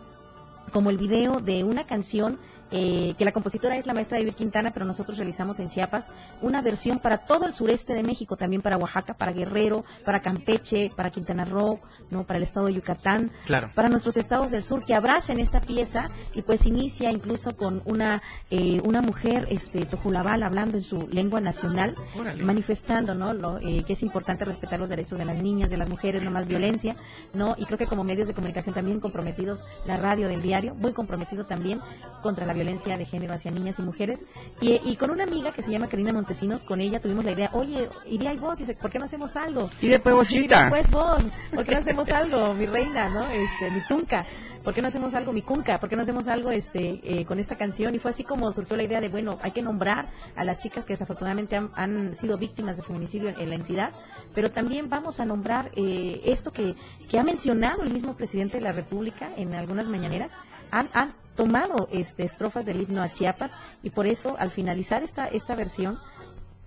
como 0.73 0.89
el 0.89 0.97
video 0.97 1.39
de 1.39 1.63
una 1.63 1.85
canción 1.85 2.39
eh, 2.71 3.13
que 3.17 3.25
la 3.25 3.31
compositora 3.31 3.77
es 3.77 3.85
la 3.85 3.93
maestra 3.93 4.17
David 4.17 4.33
Quintana, 4.33 4.71
pero 4.73 4.85
nosotros 4.85 5.17
realizamos 5.17 5.59
en 5.59 5.69
Chiapas 5.69 6.09
una 6.41 6.61
versión 6.61 6.99
para 6.99 7.19
todo 7.19 7.45
el 7.45 7.53
sureste 7.53 7.93
de 7.93 8.03
México, 8.03 8.35
también 8.37 8.61
para 8.61 8.77
Oaxaca, 8.77 9.13
para 9.13 9.31
Guerrero, 9.31 9.85
para 10.03 10.21
Campeche, 10.21 10.91
para 10.95 11.09
Quintana 11.11 11.45
Roo, 11.45 11.79
no, 12.09 12.23
para 12.23 12.37
el 12.37 12.43
estado 12.43 12.65
de 12.67 12.73
Yucatán, 12.73 13.31
Claro. 13.45 13.71
para 13.75 13.89
nuestros 13.89 14.17
estados 14.17 14.51
del 14.51 14.63
sur 14.63 14.83
que 14.85 14.93
abracen 14.95 15.39
esta 15.39 15.61
pieza 15.61 16.07
y 16.33 16.41
pues 16.41 16.65
inicia 16.65 17.11
incluso 17.11 17.55
con 17.55 17.81
una 17.85 18.21
eh, 18.49 18.81
una 18.83 19.01
mujer 19.01 19.47
este 19.49 19.85
tojulabal 19.85 20.43
hablando 20.43 20.77
en 20.77 20.83
su 20.83 21.07
lengua 21.07 21.41
nacional 21.41 21.95
Órale. 22.17 22.43
manifestando 22.43 23.13
no 23.15 23.33
lo 23.33 23.59
eh, 23.59 23.83
que 23.85 23.93
es 23.93 24.03
importante 24.03 24.45
respetar 24.45 24.79
los 24.79 24.89
derechos 24.89 25.17
de 25.17 25.25
las 25.25 25.37
niñas 25.37 25.69
de 25.69 25.77
las 25.77 25.89
mujeres 25.89 26.23
no 26.23 26.31
más 26.31 26.47
violencia 26.47 26.95
no 27.33 27.55
y 27.57 27.65
creo 27.65 27.77
que 27.77 27.85
como 27.87 28.03
medios 28.03 28.27
de 28.27 28.33
comunicación 28.33 28.73
también 28.75 28.99
comprometidos 28.99 29.65
la 29.85 29.97
radio 29.97 30.27
del 30.27 30.41
diario 30.41 30.75
muy 30.75 30.93
comprometido 30.93 31.45
también 31.45 31.79
contra 32.21 32.45
la 32.45 32.53
violencia 32.55 32.97
de 32.97 33.05
género 33.05 33.33
hacia 33.33 33.51
niñas 33.51 33.77
y 33.77 33.83
mujeres 33.83 34.19
y, 34.61 34.81
y 34.83 34.95
con 34.95 35.11
una 35.11 35.23
amiga 35.23 35.51
que 35.53 35.61
se 35.61 35.71
llama 35.71 35.87
Karina 35.87 36.11
Montesinos 36.13 36.63
con 36.63 36.81
ella 36.81 36.99
tuvimos 36.99 37.23
la 37.23 37.31
idea 37.33 37.49
oye 37.53 37.89
iría 38.07 38.33
y 38.33 38.37
vos 38.37 38.57
dice 38.57 38.73
por 38.81 38.89
qué 38.89 38.97
no 38.97 39.05
hacemos 39.05 39.35
algo 39.35 39.69
Y 39.81 39.89
después, 39.89 40.15
Bochita. 40.15 40.69
pues 40.69 40.89
vos, 40.89 41.21
¿por 41.53 41.63
qué 41.65 41.73
no 41.75 41.79
hacemos 41.81 42.09
algo, 42.09 42.53
mi 42.55 42.65
reina, 42.65 43.09
no? 43.09 43.27
Este, 43.29 43.69
mi 43.71 43.81
tunca. 43.87 44.25
¿Por 44.63 44.73
qué 44.73 44.81
no 44.81 44.87
hacemos 44.87 45.13
algo, 45.13 45.31
mi 45.31 45.43
cunca? 45.43 45.79
¿Por 45.79 45.89
qué 45.89 45.95
no 45.95 46.01
hacemos 46.01 46.27
algo 46.27 46.49
este 46.49 46.99
eh, 47.03 47.23
con 47.25 47.37
esta 47.37 47.55
canción? 47.55 47.93
Y 47.93 47.99
fue 47.99 48.09
así 48.09 48.23
como 48.23 48.51
surgió 48.51 48.75
la 48.75 48.81
idea 48.81 48.99
de, 48.99 49.09
bueno, 49.09 49.37
hay 49.43 49.51
que 49.51 49.61
nombrar 49.61 50.07
a 50.35 50.43
las 50.43 50.57
chicas 50.59 50.85
que 50.85 50.93
desafortunadamente 50.93 51.55
han, 51.55 51.69
han 51.75 52.15
sido 52.15 52.39
víctimas 52.39 52.77
de 52.77 52.81
feminicidio 52.81 53.29
en, 53.29 53.39
en 53.39 53.49
la 53.49 53.55
entidad, 53.57 53.91
pero 54.33 54.49
también 54.49 54.89
vamos 54.89 55.19
a 55.19 55.25
nombrar 55.25 55.69
eh, 55.75 56.19
esto 56.25 56.51
que, 56.51 56.73
que 57.07 57.19
ha 57.19 57.23
mencionado 57.23 57.83
el 57.83 57.91
mismo 57.93 58.15
presidente 58.15 58.57
de 58.57 58.63
la 58.63 58.71
República 58.71 59.29
en 59.37 59.53
algunas 59.53 59.87
mañaneras. 59.87 60.31
Han, 60.71 60.89
han 60.93 61.13
tomado 61.35 61.87
este, 61.91 62.23
estrofas 62.23 62.65
del 62.65 62.81
himno 62.81 63.01
a 63.01 63.11
Chiapas 63.11 63.51
y 63.83 63.89
por 63.89 64.07
eso 64.07 64.35
al 64.39 64.51
finalizar 64.51 65.03
esta, 65.03 65.25
esta 65.27 65.55
versión 65.55 65.99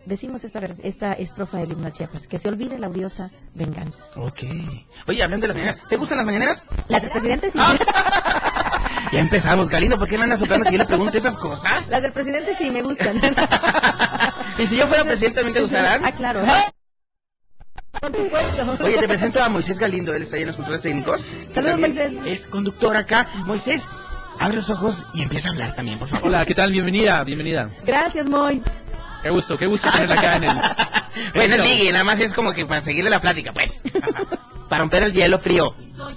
decimos 0.05 0.45
esta, 0.45 0.61
esta 0.61 1.13
estrofa 1.13 1.59
del 1.59 1.73
himno 1.73 1.89
a 1.89 1.93
Chiapas, 1.93 2.27
que 2.27 2.39
se 2.39 2.49
olvide 2.49 2.79
la 2.79 2.89
odiosa 2.89 3.31
venganza. 3.55 4.07
Ok. 4.17 4.41
Oye, 5.07 5.23
hablando 5.23 5.45
de 5.45 5.49
las 5.49 5.57
mañaneras, 5.57 5.89
¿te 5.89 5.97
gustan 5.97 6.19
las 6.19 6.27
mañaneras? 6.27 6.65
Las 6.89 7.03
del 7.03 7.11
presidente 7.11 7.51
sí. 7.51 7.59
Ya 9.13 9.21
empezamos, 9.21 9.71
Galindo, 9.71 9.99
¿por 9.99 10.07
qué 10.07 10.19
me 10.19 10.25
andas 10.25 10.41
soplando 10.41 10.67
que 10.67 10.73
yo 10.73 10.79
le 10.79 10.85
pregunte 10.85 11.19
esas 11.19 11.39
cosas? 11.39 11.89
Las 11.89 12.03
del 12.03 12.13
presidente 12.13 12.55
sí 12.57 12.71
me 12.71 12.83
gustan. 12.83 13.21
Y 14.59 14.67
si 14.67 14.77
yo 14.77 14.89
fuera 14.89 15.05
presidente, 15.05 15.37
¿también 15.37 15.55
te 15.55 15.61
gustarán? 15.61 16.05
Ah, 16.05 16.11
claro. 16.13 16.43
Por 18.01 18.15
supuesto. 18.15 18.85
Oye, 18.85 18.99
te 18.99 19.09
presento 19.09 19.43
a 19.43 19.49
Moisés 19.49 19.79
Galindo, 19.79 20.15
él 20.15 20.23
está 20.23 20.37
ahí 20.37 20.43
en 20.43 20.49
los 20.49 20.57
controles 20.57 20.83
técnicos. 20.83 21.25
Saludos, 21.53 21.81
Moisés. 21.81 22.13
Es 22.25 22.47
conductor 22.47 22.97
acá. 22.97 23.29
Moisés, 23.45 23.89
abre 24.39 24.57
los 24.57 24.71
ojos 24.71 25.07
y 25.15 25.23
empieza 25.23 25.49
a 25.49 25.53
hablar 25.53 25.75
también, 25.75 25.99
por 25.99 26.09
favor. 26.09 26.29
Hola, 26.29 26.45
¿qué 26.45 26.55
tal? 26.55 26.71
Bienvenida, 26.73 27.23
bienvenida. 27.25 27.71
Gracias, 27.85 28.29
Moy. 28.29 28.63
Qué 29.23 29.31
gusto, 29.31 29.59
qué 29.59 29.67
gusto 29.67 29.91
tenerla 29.91 30.15
acá 30.15 30.37
en 30.37 30.45
el... 30.45 30.57
Bueno, 31.35 31.57
el 31.57 31.93
nada 31.93 32.05
más 32.05 32.21
es 32.21 32.33
como 32.33 32.53
que 32.53 32.65
para 32.65 32.81
seguirle 32.81 33.11
la 33.11 33.21
plática, 33.21 33.53
pues. 33.53 33.83
Para 34.69 34.81
romper 34.83 35.03
el 35.03 35.13
hielo 35.13 35.39
frío. 35.39 35.75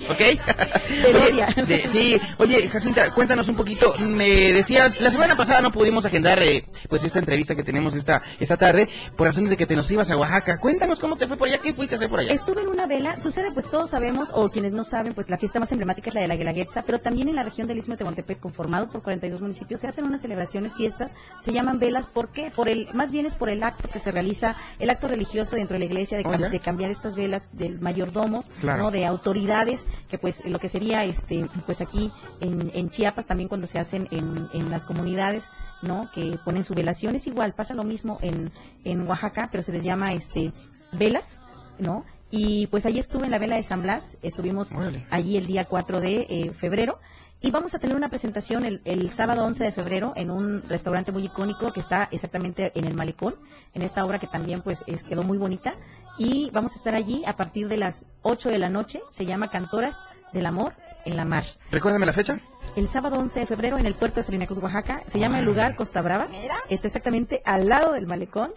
¿Ok? 0.10 0.20
De- 1.68 1.88
sí, 1.88 2.20
oye, 2.38 2.68
Jacinta, 2.70 3.12
cuéntanos 3.14 3.48
un 3.48 3.56
poquito. 3.56 3.94
Me 4.00 4.52
decías, 4.54 5.00
la 5.02 5.10
semana 5.12 5.36
pasada 5.36 5.62
no 5.62 5.72
pudimos 5.72 6.06
agendar 6.06 6.42
eh, 6.44 6.66
pues 6.90 7.04
esta 7.04 7.20
entrevista 7.20 7.56
que 7.56 7.64
tenemos 7.64 7.96
esta, 7.96 8.22
esta 8.40 8.58
tarde 8.58 8.90
por 9.16 9.28
razones 9.28 9.50
de 9.50 9.58
que 9.58 9.66
te 9.66 9.76
nos 9.76 9.90
ibas 9.92 10.10
a 10.12 10.18
Oaxaca. 10.18 10.58
Cuéntanos 10.60 11.00
cómo 11.00 11.16
te 11.18 11.28
fue 11.28 11.38
por 11.38 11.48
allá, 11.48 11.60
qué 11.60 11.74
fuiste 11.74 11.96
a 11.96 11.98
hacer 11.98 12.10
por 12.10 12.20
allá. 12.20 12.32
Estuve 12.34 12.62
en 12.62 12.68
una 12.68 12.86
vela, 12.88 13.20
sucede 13.20 13.52
pues 13.52 13.70
todos 13.70 13.90
sabemos, 13.90 14.32
o 14.34 14.50
quienes 14.50 14.72
no 14.74 14.84
saben, 14.84 15.14
pues 15.14 15.30
la 15.30 15.38
fiesta 15.38 15.60
más 15.60 15.72
emblemática 15.72 16.10
es 16.10 16.16
la 16.16 16.22
de 16.22 16.28
la 16.28 16.36
Guelaguetza, 16.36 16.84
pero 16.84 17.00
también 17.00 17.30
en 17.30 17.36
la 17.36 17.44
región 17.44 17.68
del 17.68 17.78
Istmo 17.78 17.94
de 17.94 18.00
Tehuantepec, 18.00 18.40
conformado 18.40 18.90
por 18.90 19.02
42 19.02 19.42
municipios, 19.42 19.80
se 19.82 19.88
hacen 19.88 20.06
unas 20.06 20.22
celebraciones, 20.22 20.74
fiestas, 20.76 21.14
se 21.44 21.52
llaman 21.54 21.80
velas, 21.80 22.08
¿por 22.08 22.30
qué? 22.32 22.52
Por 22.56 22.70
el, 22.70 22.88
más 22.94 23.12
bien 23.12 23.26
es 23.26 23.36
por 23.36 23.50
el 23.50 23.64
acto 23.64 23.90
que 23.90 24.00
se 24.00 24.12
realiza, 24.12 24.56
el 24.80 24.90
acto 24.90 25.08
religioso 25.08 25.56
dentro 25.56 25.76
de 25.76 25.80
la 25.80 25.86
iglesia 25.86 26.18
de, 26.18 26.24
Oh, 26.32 26.38
de 26.38 26.60
cambiar 26.60 26.92
estas 26.92 27.16
velas 27.16 27.50
del 27.52 27.82
mayordomos, 27.82 28.50
Claro. 28.62 28.84
¿no? 28.84 28.92
De 28.92 29.06
autoridades, 29.06 29.71
que 30.10 30.18
pues 30.18 30.44
lo 30.46 30.60
que 30.60 30.70
sería 30.70 31.04
este, 31.04 31.48
pues 31.66 31.82
aquí 31.82 32.12
en, 32.40 32.72
en 32.74 32.90
Chiapas 32.90 33.28
también 33.28 33.50
cuando 33.50 33.68
se 33.68 33.80
hacen 33.80 34.08
en, 34.12 34.48
en 34.54 34.70
las 34.70 34.86
comunidades, 34.86 35.46
¿no? 35.82 36.10
Que 36.12 36.38
ponen 36.44 36.64
su 36.64 36.74
velación, 36.74 37.16
es 37.16 37.28
igual, 37.28 37.54
pasa 37.54 37.74
lo 37.74 37.84
mismo 37.84 38.20
en, 38.22 38.52
en 38.84 39.08
Oaxaca, 39.08 39.50
pero 39.52 39.64
se 39.64 39.72
les 39.72 39.84
llama 39.84 40.14
este 40.14 40.52
velas, 40.92 41.40
¿no? 41.80 42.06
Y 42.32 42.68
pues 42.68 42.86
allí 42.86 43.00
estuve 43.00 43.26
en 43.26 43.32
la 43.32 43.40
vela 43.40 43.58
de 43.58 43.64
San 43.64 43.82
Blas, 43.82 44.18
estuvimos 44.24 44.72
Órale. 44.74 45.06
allí 45.10 45.36
el 45.38 45.48
día 45.48 45.66
4 45.66 46.00
de 46.00 46.28
eh, 46.30 46.52
febrero. 46.54 47.00
Y 47.44 47.50
vamos 47.50 47.74
a 47.74 47.80
tener 47.80 47.96
una 47.96 48.08
presentación 48.08 48.66
el, 48.66 48.82
el 48.86 49.10
sábado 49.10 49.44
11 49.44 49.64
de 49.64 49.72
febrero 49.72 50.14
en 50.16 50.30
un 50.30 50.62
restaurante 50.70 51.12
muy 51.12 51.26
icónico 51.26 51.72
que 51.74 51.80
está 51.80 52.08
exactamente 52.12 52.72
en 52.76 52.86
el 52.86 52.94
Malecón, 52.94 53.36
en 53.74 53.82
esta 53.82 54.06
obra 54.06 54.20
que 54.20 54.28
también 54.28 54.62
pues 54.62 54.84
es, 54.86 55.04
quedó 55.04 55.24
muy 55.24 55.40
bonita. 55.40 55.74
Y 56.18 56.50
vamos 56.52 56.74
a 56.74 56.76
estar 56.76 56.96
allí 56.96 57.24
a 57.26 57.36
partir 57.36 57.68
de 57.68 57.78
las 57.78 58.06
8 58.22 58.50
de 58.50 58.60
la 58.60 58.70
noche, 58.70 59.02
se 59.10 59.26
llama 59.26 59.50
Cantoras 59.50 60.00
del 60.34 60.46
Amor 60.46 60.74
en 61.06 61.18
la 61.18 61.26
Mar. 61.26 61.44
Recuérdame 61.72 62.06
la 62.06 62.14
fecha. 62.14 62.40
El 62.76 62.88
sábado 62.88 63.18
11 63.20 63.42
de 63.42 63.46
febrero 63.46 63.78
en 63.78 63.86
el 63.86 63.96
puerto 63.96 64.18
de 64.18 64.24
Salinacruz, 64.24 64.60
Oaxaca, 64.60 65.04
se 65.08 65.20
llama 65.20 65.40
el 65.40 65.46
lugar 65.46 65.76
Costa 65.76 66.02
Brava, 66.02 66.28
está 66.70 66.88
exactamente 66.88 67.42
al 67.44 67.68
lado 67.68 67.92
del 67.94 68.08
Malecón, 68.08 68.52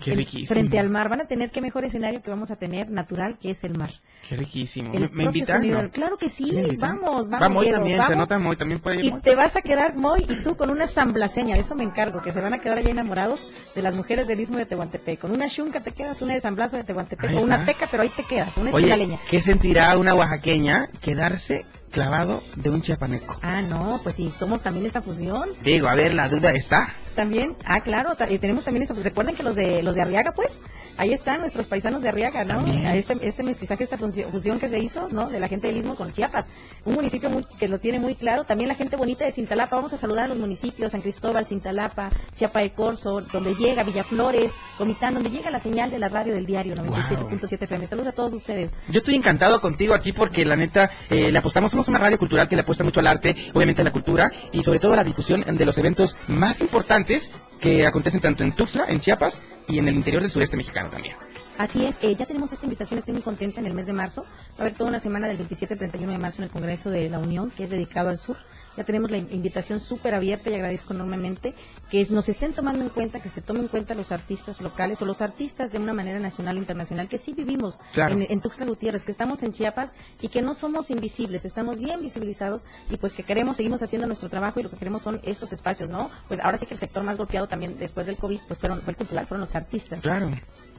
Qué 0.00 0.12
el- 0.12 0.16
riquísimo. 0.16 0.46
frente 0.58 0.78
al 0.78 0.88
mar. 0.88 1.08
Van 1.10 1.20
a 1.20 1.26
tener 1.26 1.50
qué 1.50 1.60
mejor 1.60 1.84
escenario 1.84 2.20
que 2.22 2.30
vamos 2.30 2.50
a 2.50 2.56
tener 2.56 2.90
natural, 2.90 3.38
que 3.38 3.50
es 3.50 3.62
el 3.62 3.76
mar. 3.78 3.90
Qué 4.28 4.36
riquísimo. 4.36 4.92
El 4.94 5.10
¿Me, 5.10 5.24
invitan? 5.24 5.68
no? 5.68 5.88
Claro 5.90 6.16
que 6.16 6.28
sí, 6.30 6.50
vamos, 6.78 7.28
vamos. 7.28 7.42
Va 7.42 7.48
Moy 7.48 7.66
Diego, 7.66 7.78
también, 7.80 7.96
se 8.02 8.08
vamos. 8.08 8.16
nota 8.18 8.38
Moy, 8.38 8.56
también 8.56 8.80
puede 8.80 8.96
ir 8.96 9.04
Y 9.04 9.12
te 9.20 9.34
vas 9.36 9.54
a 9.54 9.60
quedar, 9.60 9.94
Moy, 9.96 10.24
y 10.28 10.42
tú 10.42 10.56
con 10.56 10.70
una 10.70 10.86
samblaseña, 10.86 11.54
de 11.54 11.60
eso 11.60 11.74
me 11.76 11.84
encargo, 11.84 12.22
que 12.22 12.30
se 12.32 12.40
van 12.40 12.54
a 12.54 12.58
quedar 12.60 12.78
allá 12.78 12.90
enamorados 12.90 13.38
de 13.74 13.82
las 13.82 13.94
mujeres 13.94 14.26
del 14.26 14.40
Istmo 14.40 14.56
de 14.58 14.66
Tehuantepec. 14.66 15.20
Con 15.20 15.30
una 15.30 15.46
chunca 15.46 15.80
te 15.82 15.92
quedas, 15.92 16.20
una 16.22 16.32
de 16.34 16.40
San 16.40 16.56
Blas 16.56 16.72
o 16.74 16.78
de 16.78 16.84
Tehuantepec, 16.84 17.30
o 17.36 17.42
una 17.44 17.64
teca, 17.66 17.86
pero 17.90 18.02
ahí 18.02 18.08
te 18.08 18.24
quedas, 18.24 18.48
una 18.56 18.70
Oye. 18.72 19.18
¿qué 19.30 19.40
sentirá 19.40 19.96
una 19.98 20.14
oaxaqueña 20.14 20.88
quedarse 21.00 21.66
clavado 21.92 22.42
de 22.56 22.70
un 22.70 22.82
chiapaneco? 22.82 23.38
Ah, 23.42 23.62
no, 23.62 24.00
pues 24.02 24.16
sí, 24.16 24.32
somos 24.36 24.62
también 24.62 24.86
esa 24.86 25.00
fusión. 25.00 25.48
Digo, 25.62 25.86
a 25.86 25.94
ver, 25.94 26.14
la 26.14 26.28
duda 26.28 26.50
está. 26.50 26.96
También, 27.14 27.56
ah, 27.64 27.82
claro, 27.82 28.16
tenemos 28.16 28.64
también 28.64 28.82
eso. 28.82 28.94
Recuerden 28.94 29.36
que 29.36 29.44
los 29.44 29.54
de 29.54 29.82
los 29.82 29.94
de 29.94 30.02
Arriaga, 30.02 30.32
pues, 30.32 30.60
ahí 30.96 31.12
están 31.12 31.40
nuestros 31.40 31.66
paisanos 31.66 32.02
de 32.02 32.08
Arriaga, 32.08 32.44
¿no? 32.44 32.60
A 32.86 32.94
este, 32.96 33.16
este 33.22 33.42
mestizaje, 33.42 33.84
esta 33.84 33.96
fusión 33.98 34.58
que 34.58 34.68
se 34.68 34.78
hizo, 34.78 35.08
¿no? 35.10 35.28
De 35.28 35.40
la 35.40 35.48
gente 35.48 35.66
del 35.68 35.76
Istmo 35.78 35.94
con 35.94 36.12
Chiapas. 36.12 36.46
Un 36.84 36.94
municipio 36.94 37.30
muy- 37.30 37.44
que 37.58 37.68
lo 37.68 37.78
tiene 37.78 37.98
muy 37.98 38.14
claro. 38.14 38.44
También 38.44 38.68
la 38.68 38.74
gente 38.74 38.96
bonita 38.96 39.24
de 39.24 39.32
Cintalapa. 39.32 39.76
Vamos 39.76 39.92
a 39.92 39.96
saludar 39.96 40.24
a 40.24 40.28
los 40.28 40.38
municipios, 40.38 40.92
San 40.92 41.00
Cristóbal, 41.00 41.46
Cintalapa, 41.46 42.08
Chiapa 42.34 42.60
de 42.60 42.72
Corzo, 42.72 43.20
donde 43.20 43.54
llega 43.54 43.82
Villaflores, 43.82 44.52
Comitán, 44.78 45.14
donde 45.14 45.30
llega 45.30 45.50
la 45.50 45.58
señal 45.60 45.90
de 45.90 45.98
la 45.98 46.08
radio 46.08 46.34
del 46.34 46.46
diario 46.46 46.74
97.7 46.76 47.62
FM. 47.64 47.86
Saludos 47.86 48.08
a 48.08 48.12
todos 48.12 48.32
ustedes. 48.34 48.72
Yo 48.88 48.98
estoy 48.98 49.14
encantado 49.14 49.60
contigo 49.60 49.94
aquí 49.94 50.12
porque 50.12 50.44
la 50.44 50.56
neta 50.56 50.90
eh, 51.10 51.30
le 51.32 51.38
apostamos, 51.38 51.70
somos 51.70 51.88
una 51.88 51.98
radio 51.98 52.18
cultural 52.18 52.48
que 52.48 52.56
le 52.56 52.62
apuesta 52.62 52.84
mucho 52.84 53.00
al 53.00 53.06
arte, 53.06 53.34
obviamente 53.54 53.82
a 53.82 53.84
la 53.84 53.92
cultura 53.92 54.30
y 54.52 54.62
sobre 54.62 54.78
todo 54.78 54.92
a 54.92 54.96
la 54.96 55.04
difusión 55.04 55.42
de 55.46 55.64
los 55.64 55.78
eventos 55.78 56.16
más 56.28 56.60
importantes 56.60 57.30
que 57.62 57.86
acontecen 57.86 58.20
tanto 58.20 58.42
en 58.42 58.52
Tuxtla, 58.52 58.86
en 58.88 58.98
Chiapas 58.98 59.40
y 59.68 59.78
en 59.78 59.88
el 59.88 59.94
interior 59.94 60.20
del 60.20 60.30
sureste 60.30 60.56
mexicano 60.56 60.90
también. 60.90 61.14
Así 61.58 61.84
es, 61.84 61.96
eh, 62.02 62.14
ya 62.16 62.26
tenemos 62.26 62.52
esta 62.52 62.66
invitación, 62.66 62.98
estoy 62.98 63.14
muy 63.14 63.22
contenta 63.22 63.60
en 63.60 63.66
el 63.66 63.74
mes 63.74 63.86
de 63.86 63.92
marzo. 63.92 64.22
Va 64.22 64.58
a 64.58 64.60
haber 64.62 64.74
toda 64.74 64.90
una 64.90 64.98
semana 64.98 65.28
del 65.28 65.36
27 65.36 65.74
al 65.74 65.78
31 65.78 66.12
de 66.12 66.18
marzo 66.18 66.42
en 66.42 66.46
el 66.46 66.50
Congreso 66.50 66.90
de 66.90 67.08
la 67.08 67.20
Unión, 67.20 67.52
que 67.52 67.64
es 67.64 67.70
dedicado 67.70 68.08
al 68.08 68.18
sur. 68.18 68.36
Ya 68.76 68.84
tenemos 68.84 69.10
la 69.10 69.18
in- 69.18 69.28
invitación 69.30 69.80
súper 69.80 70.14
abierta 70.14 70.50
y 70.50 70.54
agradezco 70.54 70.94
enormemente 70.94 71.54
que 71.90 72.06
nos 72.10 72.28
estén 72.28 72.54
tomando 72.54 72.82
en 72.82 72.88
cuenta, 72.88 73.20
que 73.20 73.28
se 73.28 73.42
tomen 73.42 73.62
en 73.62 73.68
cuenta 73.68 73.94
los 73.94 74.12
artistas 74.12 74.60
locales 74.60 75.02
o 75.02 75.04
los 75.04 75.20
artistas 75.20 75.70
de 75.72 75.78
una 75.78 75.92
manera 75.92 76.18
nacional 76.18 76.56
e 76.56 76.60
internacional, 76.60 77.08
que 77.08 77.18
sí 77.18 77.34
vivimos 77.34 77.78
Claro. 77.92 78.14
en, 78.14 78.26
en 78.30 78.40
Tuxtla 78.40 78.64
Gutiérrez, 78.66 79.04
que 79.04 79.12
estamos 79.12 79.42
en 79.42 79.52
Chiapas 79.52 79.94
y 80.20 80.28
que 80.28 80.40
no 80.40 80.54
somos 80.54 80.90
invisibles, 80.90 81.44
estamos 81.44 81.78
bien 81.78 82.00
visibilizados 82.00 82.62
y 82.90 82.96
pues 82.96 83.12
que 83.12 83.22
queremos, 83.24 83.56
seguimos 83.56 83.82
haciendo 83.82 84.06
nuestro 84.06 84.28
trabajo 84.30 84.60
y 84.60 84.62
lo 84.62 84.70
que 84.70 84.76
queremos 84.76 85.02
son 85.02 85.20
estos 85.22 85.52
espacios, 85.52 85.90
¿no? 85.90 86.10
Pues 86.28 86.40
ahora 86.40 86.56
sí 86.58 86.66
que 86.66 86.74
el 86.74 86.80
sector 86.80 87.02
más 87.02 87.16
golpeado 87.18 87.46
también 87.48 87.76
después 87.78 88.06
del 88.06 88.16
COVID, 88.16 88.40
pues 88.48 88.58
fueron, 88.58 88.80
fue 88.82 88.92
el 88.92 88.96
cultural, 88.96 89.26
fueron 89.26 89.40
los 89.42 89.54
artistas. 89.54 90.00
Claro. 90.00 90.30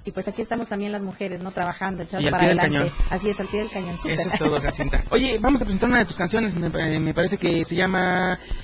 Y 0.05 0.11
pues 0.11 0.27
aquí 0.27 0.41
estamos 0.41 0.67
también 0.67 0.91
las 0.91 1.01
mujeres, 1.01 1.39
¿no? 1.41 1.51
Trabajando, 1.51 2.03
echando 2.03 2.29
para 2.29 2.43
adelante. 2.43 2.71
cañón. 2.77 2.91
Así 3.09 3.29
es, 3.29 3.39
al 3.39 3.47
pie 3.47 3.61
del 3.61 3.69
cañón. 3.69 3.95
Eso 4.05 4.27
es 4.29 4.37
todo, 4.37 4.59
Jacinta. 4.59 5.01
Oye, 5.11 5.37
vamos 5.39 5.61
a 5.61 5.65
presentar 5.65 5.87
una 5.87 5.99
de 5.99 6.05
tus 6.05 6.17
canciones, 6.17 6.55
me, 6.55 6.67
eh, 6.67 6.99
me 6.99 7.13
parece 7.13 7.37
que 7.37 7.63
se 7.63 7.73
llama, 7.75 7.82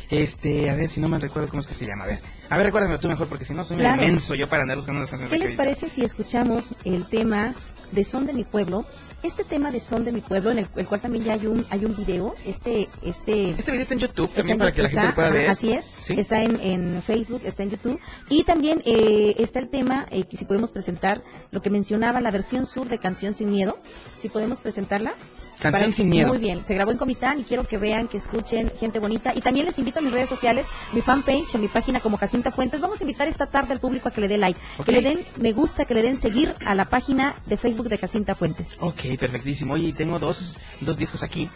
este, 0.10 0.70
a 0.70 0.76
ver 0.76 0.90
si 0.90 1.00
no 1.00 1.08
me 1.10 1.20
recuerdo 1.20 1.50
cómo 1.50 1.60
es 1.62 1.68
que 1.68 1.74
se 1.74 1.86
llama, 1.86 2.04
a 2.06 2.08
ver. 2.08 2.20
A 2.50 2.58
ver, 2.58 2.66
recuérdame 2.68 2.98
tú 2.98 3.08
mejor 3.08 3.28
porque 3.28 3.46
si 3.46 3.54
no 3.54 3.64
soy 3.64 3.78
Claro. 3.78 4.02
inmenso 4.02 4.34
yo 4.36 4.50
para 4.50 4.64
andar 4.64 4.78
buscando 4.78 5.00
las 5.02 5.10
canciones. 5.10 5.32
¿Qué 5.32 5.40
les 5.44 5.54
parece 5.56 5.88
si 5.90 6.04
escuchamos 6.04 6.74
el 6.84 7.06
tema 7.08 7.54
de 7.92 8.04
Son 8.04 8.26
de 8.26 8.34
mi 8.34 8.44
pueblo? 8.44 8.86
Este 9.22 9.44
tema 9.44 9.70
de 9.70 9.80
Son 9.82 10.06
de 10.06 10.12
mi 10.14 10.22
pueblo, 10.22 10.50
en 10.52 10.60
el, 10.60 10.68
el 10.78 10.88
cual 10.88 11.02
también 11.02 11.26
ya 11.26 11.34
hay 11.34 11.46
un 11.46 11.66
hay 11.70 11.84
un 11.84 11.94
video, 11.96 12.34
este 12.46 12.88
este 13.04 13.50
Este 13.52 13.72
video 13.72 13.82
está 13.84 13.94
en 13.94 14.00
YouTube 14.00 14.26
Está 14.28 14.38
también 14.38 14.56
en 14.56 14.60
para 14.60 14.72
que 14.72 14.82
la 14.82 14.88
YouTube, 14.90 15.02
gente 15.02 15.04
lo 15.04 15.10
está, 15.10 15.16
pueda 15.16 15.30
ver. 15.30 15.50
Así 15.52 15.72
es. 15.74 15.92
¿Sí? 16.00 16.14
Está 16.18 16.42
en, 16.42 16.60
en 16.62 17.04
Facebook, 17.04 17.42
está 17.44 17.64
en 17.64 17.70
YouTube. 17.72 18.00
Y 18.30 18.44
también 18.46 18.82
eh, 18.86 19.36
está 19.38 19.60
el 19.60 19.68
tema, 19.70 20.06
eh, 20.10 20.24
que 20.24 20.38
si 20.38 20.46
podemos 20.46 20.72
presentar 20.72 21.22
lo 21.52 21.62
que 21.62 21.70
mencionaba, 21.70 22.22
la 22.22 22.32
versión 22.32 22.66
sur 22.66 22.88
de 22.88 22.98
Canción 22.98 23.34
Sin 23.34 23.50
Miedo. 23.52 23.78
Si 24.20 24.30
podemos 24.30 24.60
presentarla. 24.62 25.14
Canción 25.60 25.94
Sin 25.94 26.10
Miedo. 26.10 26.30
Muy 26.30 26.38
bien. 26.38 26.66
Se 26.66 26.74
grabó 26.74 26.92
en 26.92 26.98
Comitán 26.98 27.40
y 27.40 27.44
quiero 27.44 27.68
que 27.68 27.78
vean, 27.78 28.08
que 28.08 28.18
escuchen, 28.18 28.72
gente 28.80 29.00
bonita. 29.00 29.34
Y 29.36 29.42
también 29.42 29.66
les 29.66 29.78
invito 29.78 30.00
a 30.00 30.02
mis 30.02 30.12
redes 30.12 30.30
sociales, 30.30 30.66
mi 30.94 31.02
fanpage, 31.02 31.56
en 31.56 31.62
mi 31.62 31.68
página 31.68 32.00
como 32.00 32.18
Jacinta 32.18 32.52
Fuentes. 32.52 32.82
Vamos 32.82 33.00
a 33.00 33.04
invitar 33.04 33.28
esta 33.28 33.48
tarde 33.48 33.74
al 33.74 33.80
público 33.80 34.10
a 34.10 34.12
que 34.12 34.22
le 34.22 34.28
dé 34.28 34.38
like, 34.38 34.60
que 34.86 34.92
le 34.92 35.02
den 35.02 35.20
me 35.38 35.52
gusta, 35.52 35.86
que 35.86 35.94
le 35.94 36.02
den 36.02 36.16
seguir 36.16 36.56
a 36.66 36.76
la 36.76 36.86
página 36.86 37.36
de 37.46 37.58
Facebook 37.58 37.90
de 37.90 37.98
Jacinta 37.98 38.36
Fuentes. 38.36 38.78
Ok, 38.80 39.02
perfectísimo. 39.20 39.74
Oye, 39.74 39.94
tengo 39.94 40.20
dos, 40.20 40.58
dos 40.82 40.98
discos 40.98 41.24
aquí. 41.24 41.50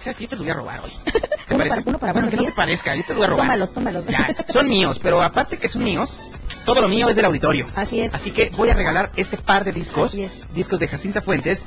¿Sabes 0.00 0.16
que 0.18 0.24
yo 0.24 0.28
te 0.30 0.36
los 0.36 0.42
voy 0.44 0.50
a 0.50 0.54
robar 0.54 0.80
hoy? 0.80 0.92
¿Te 1.04 1.54
Uno 1.54 1.58
parece? 1.58 1.76
para- 1.76 1.88
uno 1.90 1.98
para 1.98 2.12
bueno, 2.12 2.28
que 2.28 2.36
no 2.36 2.44
te 2.44 2.52
parezca, 2.52 2.94
yo 2.94 3.02
te 3.02 3.08
los 3.08 3.16
voy 3.18 3.24
a 3.24 3.28
robar. 3.30 3.46
Tómalos, 3.46 3.74
tómalos. 3.74 4.04
Ya, 4.06 4.28
son 4.48 4.66
míos, 4.68 5.00
pero 5.02 5.22
aparte 5.22 5.58
que 5.58 5.68
son 5.68 5.84
míos, 5.84 6.18
todo 6.64 6.80
lo 6.80 6.88
mío 6.88 7.08
es 7.08 7.16
del 7.16 7.24
auditorio. 7.24 7.66
Así 7.74 8.00
es. 8.00 8.14
Así 8.14 8.30
que 8.30 8.50
voy 8.56 8.70
a 8.70 8.74
regalar 8.74 9.10
este 9.16 9.36
par 9.36 9.64
de 9.64 9.72
discos, 9.72 10.16
discos 10.54 10.78
de 10.80 10.88
Jacinta 10.88 11.20
Fuentes, 11.20 11.64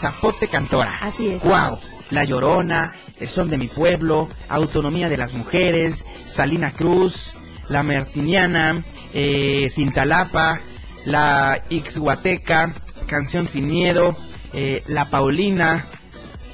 Zapote 0.00 0.48
Cantora. 0.48 0.98
Así 1.00 1.28
es. 1.28 1.42
Wow, 1.42 1.78
La 2.10 2.24
Llorona, 2.24 2.94
El 3.18 3.28
Son 3.28 3.48
de 3.50 3.58
mi 3.58 3.68
Pueblo, 3.68 4.28
Autonomía 4.48 5.08
de 5.08 5.16
las 5.16 5.32
Mujeres, 5.34 6.04
Salina 6.26 6.72
Cruz, 6.72 7.34
La 7.68 7.82
Martiniana, 7.82 8.84
eh, 9.14 9.68
Cintalapa, 9.70 10.60
La 11.04 11.62
Ixhuateca, 11.70 12.74
Canción 13.06 13.48
Sin 13.48 13.66
Miedo, 13.68 14.16
eh, 14.52 14.82
La 14.86 15.08
Paulina, 15.10 15.86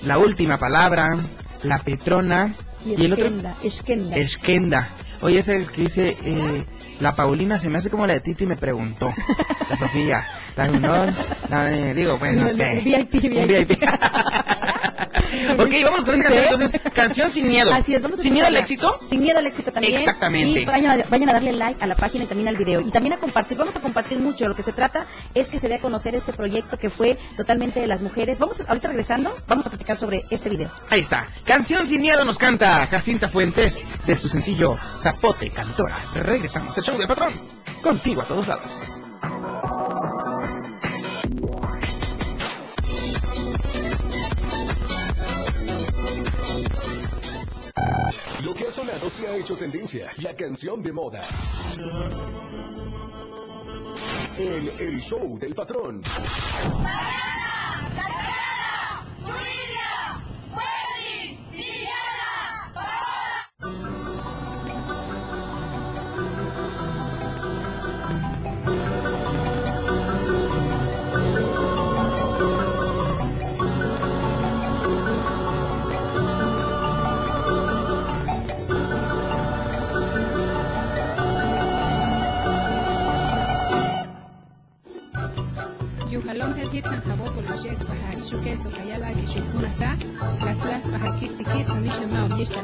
La 0.04 0.18
Última 0.18 0.58
Palabra, 0.58 1.16
La 1.62 1.78
Petrona 1.80 2.52
y, 2.84 3.04
el 3.04 3.12
otro 3.12 3.30
Esquenda, 3.62 4.16
Esquenda. 4.16 4.90
Oye, 5.22 5.38
ese 5.38 5.66
que 5.66 5.82
dice, 5.82 6.16
eh, 6.22 6.64
la 7.00 7.16
Paulina 7.16 7.58
se 7.58 7.70
me 7.70 7.78
hace 7.78 7.90
como 7.90 8.06
la 8.06 8.14
de 8.14 8.20
Titi 8.20 8.46
me 8.46 8.56
preguntó. 8.56 9.12
La 9.68 9.76
Sofía. 9.76 10.26
La 10.56 10.68
no, 10.68 11.06
la, 11.48 11.72
eh, 11.72 11.94
digo, 11.94 12.18
pues 12.18 12.36
no, 12.36 12.48
sé. 12.48 12.82
VIP, 12.84 13.14
Un 13.24 13.46
VIP. 13.46 13.82
ok, 15.58 15.72
vámonos 15.84 16.06
con 16.06 16.14
esta 16.14 16.28
canción. 16.28 16.44
Entonces, 16.44 16.80
canción 16.94 17.30
sin 17.30 17.48
miedo. 17.48 17.72
Así 17.72 17.94
es, 17.94 18.02
vamos 18.02 18.18
a 18.18 18.22
Sin 18.22 18.32
miedo 18.32 18.46
al 18.46 18.56
éxito. 18.56 18.98
Sin 19.06 19.22
miedo 19.22 19.38
al 19.38 19.46
éxito 19.46 19.72
también. 19.72 19.96
Exactamente. 19.96 20.60
Y 20.60 20.64
vayan 20.64 21.00
a, 21.00 21.04
vayan 21.08 21.28
a 21.28 21.32
darle 21.32 21.52
like 21.52 21.82
a 21.82 21.86
la 21.86 21.94
página 21.94 22.24
y 22.24 22.26
también 22.26 22.48
al 22.48 22.56
video. 22.56 22.80
Y 22.80 22.90
también 22.90 23.14
a 23.14 23.18
compartir. 23.18 23.58
Vamos 23.58 23.76
a 23.76 23.80
compartir 23.80 24.18
mucho. 24.18 24.46
Lo 24.46 24.54
que 24.54 24.62
se 24.62 24.72
trata 24.72 25.06
es 25.34 25.48
que 25.48 25.58
se 25.58 25.68
dé 25.68 25.76
a 25.76 25.78
conocer 25.78 26.14
este 26.14 26.32
proyecto 26.32 26.78
que 26.78 26.90
fue 26.90 27.18
totalmente 27.36 27.80
de 27.80 27.86
las 27.86 28.00
mujeres. 28.00 28.38
Vamos 28.38 28.60
a, 28.60 28.64
ahorita 28.64 28.88
regresando, 28.88 29.34
vamos 29.46 29.66
a 29.66 29.70
platicar 29.70 29.96
sobre 29.96 30.24
este 30.30 30.48
video. 30.48 30.70
Ahí 30.90 31.00
está. 31.00 31.28
Canción 31.44 31.86
sin 31.86 32.00
miedo 32.00 32.24
nos 32.24 32.38
canta 32.38 32.86
Jacinta 32.86 33.28
Fuentes 33.28 33.84
de 34.06 34.14
su 34.14 34.28
sencillo 34.28 34.76
Zapote 34.96 35.50
Cantora. 35.50 35.96
Regresamos. 36.14 36.76
El 36.76 36.84
show 36.84 36.98
del 36.98 37.08
patrón. 37.08 37.32
Contigo 37.82 38.22
a 38.22 38.28
todos 38.28 38.46
lados. 38.46 39.02
Lo 48.44 48.54
que 48.54 48.66
ha 48.66 48.70
sonado 48.70 49.10
se 49.10 49.26
ha 49.26 49.36
hecho 49.36 49.56
tendencia, 49.56 50.10
la 50.18 50.34
canción 50.36 50.82
de 50.82 50.92
moda. 50.92 51.22
En 54.38 54.70
el 54.78 55.00
show 55.00 55.38
del 55.38 55.54
patrón. 55.54 56.02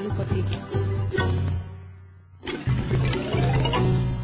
Lukotik. 0.05 0.45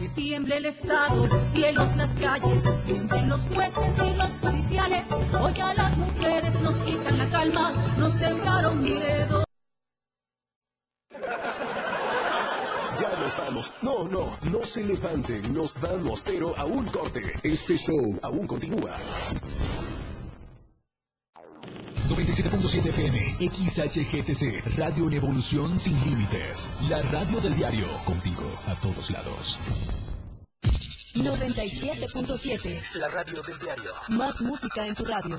Que 0.01 0.09
tiemble 0.11 0.57
el 0.59 0.67
Estado, 0.67 1.27
los 1.27 1.43
cielos, 1.43 1.97
las 1.97 2.15
calles, 2.15 2.63
tiemblen 2.87 3.29
los 3.29 3.47
jueces 3.55 3.99
y 3.99 4.17
los 4.17 4.37
judiciales. 4.37 5.09
Hoy 5.41 5.61
a 5.61 5.75
las 5.75 5.97
mujeres 5.97 6.61
nos 6.61 6.77
quitan 6.81 7.19
la 7.19 7.27
calma, 7.31 7.73
nos 7.99 8.13
sembraron 8.13 8.83
miedo. 8.83 9.45
Ya 13.01 13.17
nos 13.17 13.28
vamos. 13.39 13.73
No, 13.83 14.09
no, 14.09 14.39
no 14.51 14.63
se 14.65 14.85
levanten, 14.85 15.55
nos 15.55 15.81
vamos, 15.81 16.23
pero 16.23 16.57
a 16.57 16.65
un 16.65 16.85
corte. 16.87 17.23
Este 17.43 17.77
show 17.77 18.19
aún 18.23 18.47
continúa. 18.47 18.97
97.7 22.09 22.87
FM, 22.87 23.37
XHGTC, 23.51 24.77
Radio 24.79 25.09
en 25.09 25.15
Evolución 25.15 25.79
Sin 25.79 25.99
Límites. 26.05 26.73
La 26.89 27.03
radio 27.03 27.39
del 27.41 27.55
diario, 27.55 27.87
contigo 28.05 28.45
a 28.67 28.75
todos 28.77 29.11
lados. 29.11 29.61
97.7, 31.15 32.81
La 32.95 33.09
radio 33.09 33.43
del 33.43 33.59
diario. 33.59 33.93
más 34.09 34.41
música 34.41 34.87
en 34.87 34.95
tu 34.95 35.05
radio. 35.05 35.39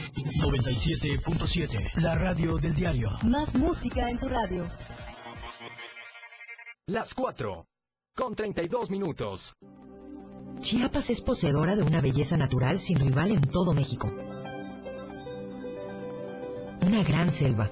97.7, 0.41 2.01
la 2.01 2.15
radio 2.15 2.57
del 2.57 2.73
diario. 2.73 3.09
Más 3.21 3.55
música 3.55 4.09
en 4.09 4.17
tu 4.17 4.27
radio. 4.27 4.67
Las 6.87 7.13
4. 7.13 7.67
Con 8.15 8.33
32 8.33 8.89
minutos. 8.89 9.53
Chiapas 10.59 11.11
es 11.11 11.21
poseedora 11.21 11.75
de 11.75 11.83
una 11.83 12.01
belleza 12.01 12.37
natural 12.37 12.79
sin 12.79 12.99
rival 12.99 13.31
en 13.31 13.41
todo 13.41 13.73
México. 13.73 14.11
Una 16.87 17.03
gran 17.03 17.31
selva, 17.31 17.71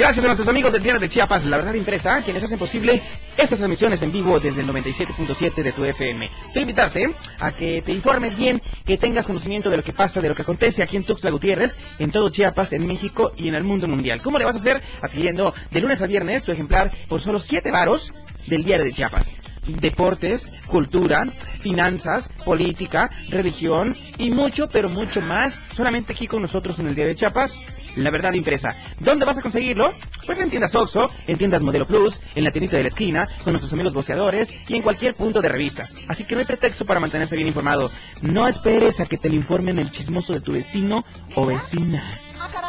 Gracias 0.00 0.24
a 0.24 0.28
nuestros 0.28 0.48
amigos 0.48 0.72
del 0.72 0.82
Diario 0.82 0.98
de 0.98 1.10
Chiapas, 1.10 1.44
La 1.44 1.58
Verdad 1.58 1.74
Impresa, 1.74 2.22
quienes 2.22 2.42
hacen 2.42 2.58
posible 2.58 3.02
estas 3.36 3.58
transmisiones 3.58 4.00
en 4.00 4.10
vivo 4.10 4.40
desde 4.40 4.62
el 4.62 4.66
97.7 4.66 5.62
de 5.62 5.72
tu 5.72 5.84
FM. 5.84 6.30
Quiero 6.54 6.62
invitarte 6.62 7.14
a 7.38 7.52
que 7.52 7.82
te 7.82 7.92
informes 7.92 8.38
bien, 8.38 8.62
que 8.86 8.96
tengas 8.96 9.26
conocimiento 9.26 9.68
de 9.68 9.76
lo 9.76 9.84
que 9.84 9.92
pasa, 9.92 10.22
de 10.22 10.30
lo 10.30 10.34
que 10.34 10.40
acontece 10.40 10.82
aquí 10.82 10.96
en 10.96 11.04
Tuxtla 11.04 11.28
Gutiérrez, 11.28 11.76
en 11.98 12.10
todo 12.12 12.30
Chiapas, 12.30 12.72
en 12.72 12.86
México 12.86 13.32
y 13.36 13.48
en 13.48 13.54
el 13.56 13.62
mundo 13.62 13.88
mundial. 13.88 14.22
¿Cómo 14.22 14.38
le 14.38 14.46
vas 14.46 14.56
a 14.56 14.60
hacer? 14.60 14.80
Adquiriendo 15.02 15.52
de 15.70 15.80
lunes 15.82 16.00
a 16.00 16.06
viernes 16.06 16.44
tu 16.44 16.52
ejemplar 16.52 16.90
por 17.06 17.20
solo 17.20 17.38
7 17.38 17.70
varos 17.70 18.14
del 18.46 18.64
Diario 18.64 18.86
de 18.86 18.92
Chiapas 18.92 19.34
deportes, 19.66 20.52
cultura, 20.66 21.24
finanzas, 21.60 22.30
política, 22.44 23.10
religión 23.28 23.96
y 24.18 24.30
mucho, 24.30 24.68
pero 24.68 24.88
mucho 24.88 25.20
más, 25.20 25.60
solamente 25.70 26.12
aquí 26.12 26.26
con 26.26 26.42
nosotros 26.42 26.78
en 26.78 26.88
el 26.88 26.94
Día 26.94 27.06
de 27.06 27.14
Chiapas, 27.14 27.62
la 27.96 28.11
verdad 28.11 28.33
impresa. 28.35 28.76
¿Dónde 28.98 29.24
vas 29.24 29.38
a 29.38 29.42
conseguirlo? 29.42 29.92
Pues 30.26 30.38
en 30.40 30.50
tiendas 30.50 30.74
Oxxo, 30.74 31.11
en 31.26 31.38
tiendas 31.38 31.62
Modelo 31.62 31.87
Plus, 31.87 32.20
en 32.35 32.44
la 32.44 32.50
tiendita 32.50 32.76
de 32.76 32.83
la 32.85 32.88
esquina, 32.88 33.29
con 33.42 33.53
nuestros 33.53 33.72
amigos 33.72 33.92
boceadores 33.92 34.53
y 34.68 34.76
en 34.76 34.83
cualquier 34.83 35.14
punto 35.14 35.40
de 35.40 35.48
revistas. 35.48 35.94
Así 36.09 36.24
que 36.24 36.35
no 36.35 36.40
hay 36.40 36.46
pretexto 36.46 36.85
para 36.87 37.00
mantenerse 37.00 37.37
bien 37.37 37.48
informado. 37.48 37.90
No 38.22 38.46
esperes 38.46 39.00
a 39.00 39.07
que 39.07 39.18
te 39.18 39.29
lo 39.29 39.35
informen 39.35 39.79
el 39.79 39.90
chismoso 39.90 40.33
de 40.33 40.40
tu 40.40 40.53
vecino 40.53 41.05
o 41.35 41.46
vecina. 41.46 42.20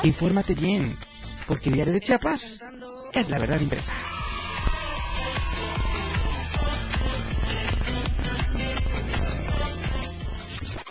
Infórmate 0.04 0.56
bien, 0.56 0.98
porque 1.48 1.70
el 1.70 1.76
Diario 1.76 1.94
de 1.94 2.02
Chiapas 2.02 2.62
es 3.14 3.30
la 3.30 3.40
verdad 3.40 3.60
impresa. 3.60 3.94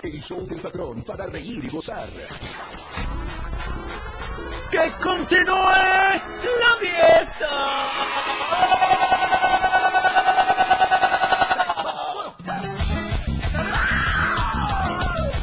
El 0.03 0.23
show 0.23 0.47
del 0.47 0.61
patrón 0.61 1.03
para 1.03 1.27
reír 1.27 1.63
y 1.65 1.69
gozar. 1.69 2.09
¡Que 4.71 4.93
continúe 5.03 5.51
la 6.61 6.73
fiesta! 6.81 7.49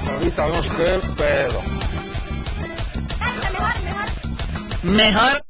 Ahorita 0.08 0.48
no 0.48 0.64
sé 0.64 0.70
qué 0.70 1.00
pedo. 1.18 1.62
Mejor 4.84 5.46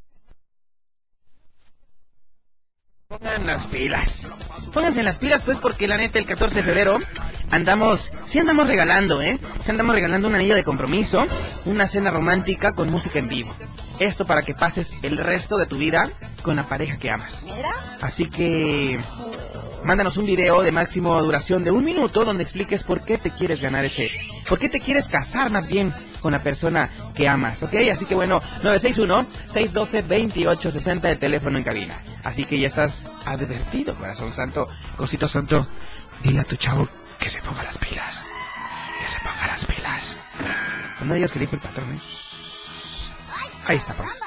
pongan 3.08 3.46
las 3.46 3.68
pilas. 3.68 4.30
Pónganse 4.74 5.00
en 5.00 5.06
las 5.06 5.20
pilas, 5.20 5.44
pues, 5.44 5.60
porque 5.60 5.88
la 5.88 5.98
neta, 5.98 6.18
el 6.18 6.26
14 6.26 6.58
de 6.58 6.64
febrero 6.64 7.00
andamos, 7.52 8.12
sí 8.26 8.40
andamos 8.40 8.68
regalando, 8.68 9.22
¿eh? 9.22 9.40
Sí 9.64 9.72
andamos 9.72 9.96
regalando 9.96 10.28
un 10.28 10.36
anillo 10.36 10.56
de 10.56 10.64
compromiso, 10.64 11.26
una 11.66 11.88
cena 11.88 12.12
romántica 12.12 12.74
con 12.74 12.90
música 12.90 13.20
en 13.20 13.30
vivo. 13.30 13.56
Esto 14.00 14.26
para 14.26 14.44
que 14.44 14.54
pases 14.54 14.94
el 15.02 15.18
resto 15.18 15.58
de 15.58 15.66
tu 15.66 15.78
vida 15.78 16.10
con 16.44 16.56
la 16.56 16.64
pareja 16.64 16.98
que 16.98 17.10
amas. 17.10 17.48
Así 18.00 18.30
que 18.30 19.00
mándanos 19.84 20.18
un 20.18 20.26
video 20.26 20.62
de 20.62 20.72
máximo 20.72 21.22
duración 21.24 21.64
de 21.64 21.72
un 21.72 21.84
minuto 21.84 22.26
donde 22.26 22.44
expliques 22.44 22.84
por 22.84 23.04
qué 23.04 23.18
te 23.18 23.32
quieres 23.32 23.60
ganar 23.62 23.86
ese, 23.86 24.12
por 24.48 24.60
qué 24.60 24.70
te 24.70 24.80
quieres 24.80 25.08
casar 25.08 25.50
más 25.50 25.66
bien 25.68 25.96
con 26.22 26.32
la 26.32 26.44
persona 26.44 26.92
que 27.16 27.28
amas, 27.28 27.64
¿ok? 27.64 27.74
Así 27.92 28.06
que 28.06 28.14
bueno, 28.14 28.40
961-612-2860 28.62 31.02
de 31.02 31.16
teléfono 31.16 31.58
en 31.58 31.64
cabina. 31.64 32.04
Así 32.24 32.44
que 32.44 32.60
ya 32.60 32.68
estás 32.68 33.10
advertido, 33.26 33.96
corazón 33.96 34.32
santo, 34.32 34.68
cosito 34.96 35.28
santo. 35.28 35.68
Dile 36.24 36.42
a 36.42 36.44
tu 36.44 36.56
chavo 36.56 36.88
que 37.20 37.30
se 37.30 37.42
ponga 37.42 37.64
las 37.64 37.78
pilas. 37.78 38.30
Que 39.00 39.08
se 39.08 39.20
ponga 39.20 39.48
las 39.48 39.66
pilas. 39.66 40.20
No 41.02 41.14
digas 41.14 41.32
que 41.32 41.40
dijo 41.40 41.56
el 41.56 41.62
patrón, 41.62 41.94
¿eh? 41.94 42.00
Ahí 43.66 43.78
está, 43.78 43.94
pues. 43.94 44.22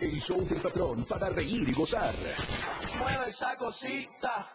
El 0.00 0.20
show 0.20 0.46
del 0.46 0.60
patrón 0.60 1.04
para 1.04 1.30
reír 1.30 1.68
y 1.68 1.72
gozar. 1.72 2.14
Mueve 2.98 3.28
esa 3.28 3.56
cosita. 3.56 4.48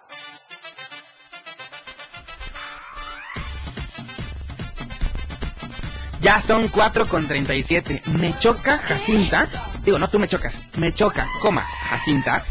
Ya 6.22 6.42
son 6.42 6.68
4 6.68 7.08
con 7.08 7.28
37. 7.28 8.04
Me 8.20 8.38
choca, 8.38 8.78
Jacinta. 8.78 9.48
Digo, 9.84 9.98
no 9.98 10.10
tú 10.10 10.20
me 10.20 10.28
chocas. 10.28 10.60
Me 10.78 10.94
choca, 10.94 11.28
coma, 11.42 11.62
Jacinta. 11.90 12.44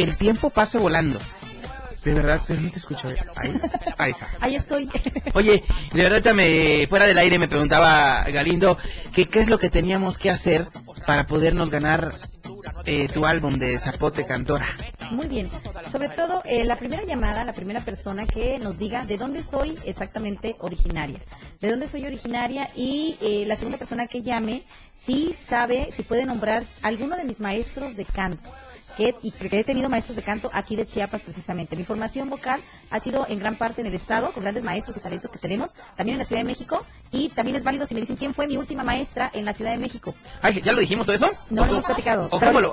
Que 0.00 0.10
el 0.10 0.16
tiempo 0.16 0.48
pase 0.48 0.78
volando. 0.78 1.18
De 2.04 2.14
verdad, 2.14 2.40
no 2.58 2.70
te 2.70 2.78
escucho. 2.78 3.08
Ahí, 3.36 3.60
ahí 3.98 4.12
está. 4.12 4.26
Ahí 4.40 4.54
estoy. 4.54 4.88
Oye, 5.34 5.62
de 5.92 6.02
verdad, 6.02 6.32
me, 6.32 6.86
fuera 6.88 7.04
del 7.04 7.18
aire 7.18 7.38
me 7.38 7.48
preguntaba 7.48 8.24
Galindo 8.30 8.78
que 9.12 9.28
qué 9.28 9.40
es 9.40 9.50
lo 9.50 9.58
que 9.58 9.68
teníamos 9.68 10.16
que 10.16 10.30
hacer 10.30 10.68
para 11.06 11.26
podernos 11.26 11.68
ganar 11.68 12.18
eh, 12.86 13.08
tu 13.12 13.26
álbum 13.26 13.58
de 13.58 13.78
Zapote 13.78 14.24
Cantora. 14.24 14.68
Muy 15.10 15.26
bien. 15.26 15.50
sobre 15.90 16.08
todo 16.10 16.42
eh, 16.44 16.64
la 16.64 16.76
primera 16.76 17.04
llamada, 17.04 17.44
la 17.44 17.52
primera 17.52 17.80
persona 17.80 18.26
que 18.26 18.58
nos 18.58 18.78
diga 18.78 19.04
de 19.04 19.16
dónde 19.16 19.42
soy 19.42 19.76
exactamente 19.84 20.56
originaria, 20.60 21.18
de 21.60 21.70
dónde 21.70 21.88
soy 21.88 22.06
originaria 22.06 22.68
y 22.76 23.16
eh, 23.20 23.44
la 23.46 23.56
segunda 23.56 23.78
persona 23.78 24.06
que 24.06 24.22
llame 24.22 24.62
si 24.94 25.34
sabe, 25.38 25.90
si 25.92 26.02
puede 26.02 26.26
nombrar 26.26 26.64
alguno 26.82 27.16
de 27.16 27.24
mis 27.24 27.40
maestros 27.40 27.96
de 27.96 28.04
canto. 28.04 28.50
Que, 28.96 29.14
y 29.22 29.30
que 29.30 29.60
he 29.60 29.64
tenido 29.64 29.88
maestros 29.88 30.16
de 30.16 30.22
canto 30.22 30.50
aquí 30.52 30.74
de 30.74 30.84
Chiapas 30.84 31.22
precisamente. 31.22 31.76
Mi 31.76 31.84
formación 31.84 32.28
vocal 32.28 32.60
ha 32.90 32.98
sido 32.98 33.24
en 33.28 33.38
gran 33.38 33.54
parte 33.54 33.82
en 33.82 33.86
el 33.86 33.94
estado, 33.94 34.32
con 34.32 34.42
grandes 34.42 34.64
maestros 34.64 34.96
y 34.96 35.00
talentos 35.00 35.30
que 35.30 35.38
tenemos, 35.38 35.74
también 35.96 36.14
en 36.14 36.18
la 36.18 36.24
Ciudad 36.24 36.40
de 36.40 36.46
México, 36.46 36.84
y 37.12 37.28
también 37.28 37.56
es 37.56 37.62
válido 37.62 37.86
si 37.86 37.94
me 37.94 38.00
dicen 38.00 38.16
quién 38.16 38.34
fue 38.34 38.48
mi 38.48 38.56
última 38.56 38.82
maestra 38.82 39.30
en 39.32 39.44
la 39.44 39.52
Ciudad 39.52 39.70
de 39.70 39.78
México. 39.78 40.12
Ay, 40.42 40.60
¿ya 40.60 40.72
lo 40.72 40.80
dijimos 40.80 41.06
todo 41.06 41.14
eso? 41.14 41.30
No 41.50 41.64
lo 41.64 41.70
hemos 41.72 41.84
platicado. 41.84 42.26
¿O 42.32 42.40
pero- 42.40 42.50
cómo 42.50 42.60
lo? 42.60 42.72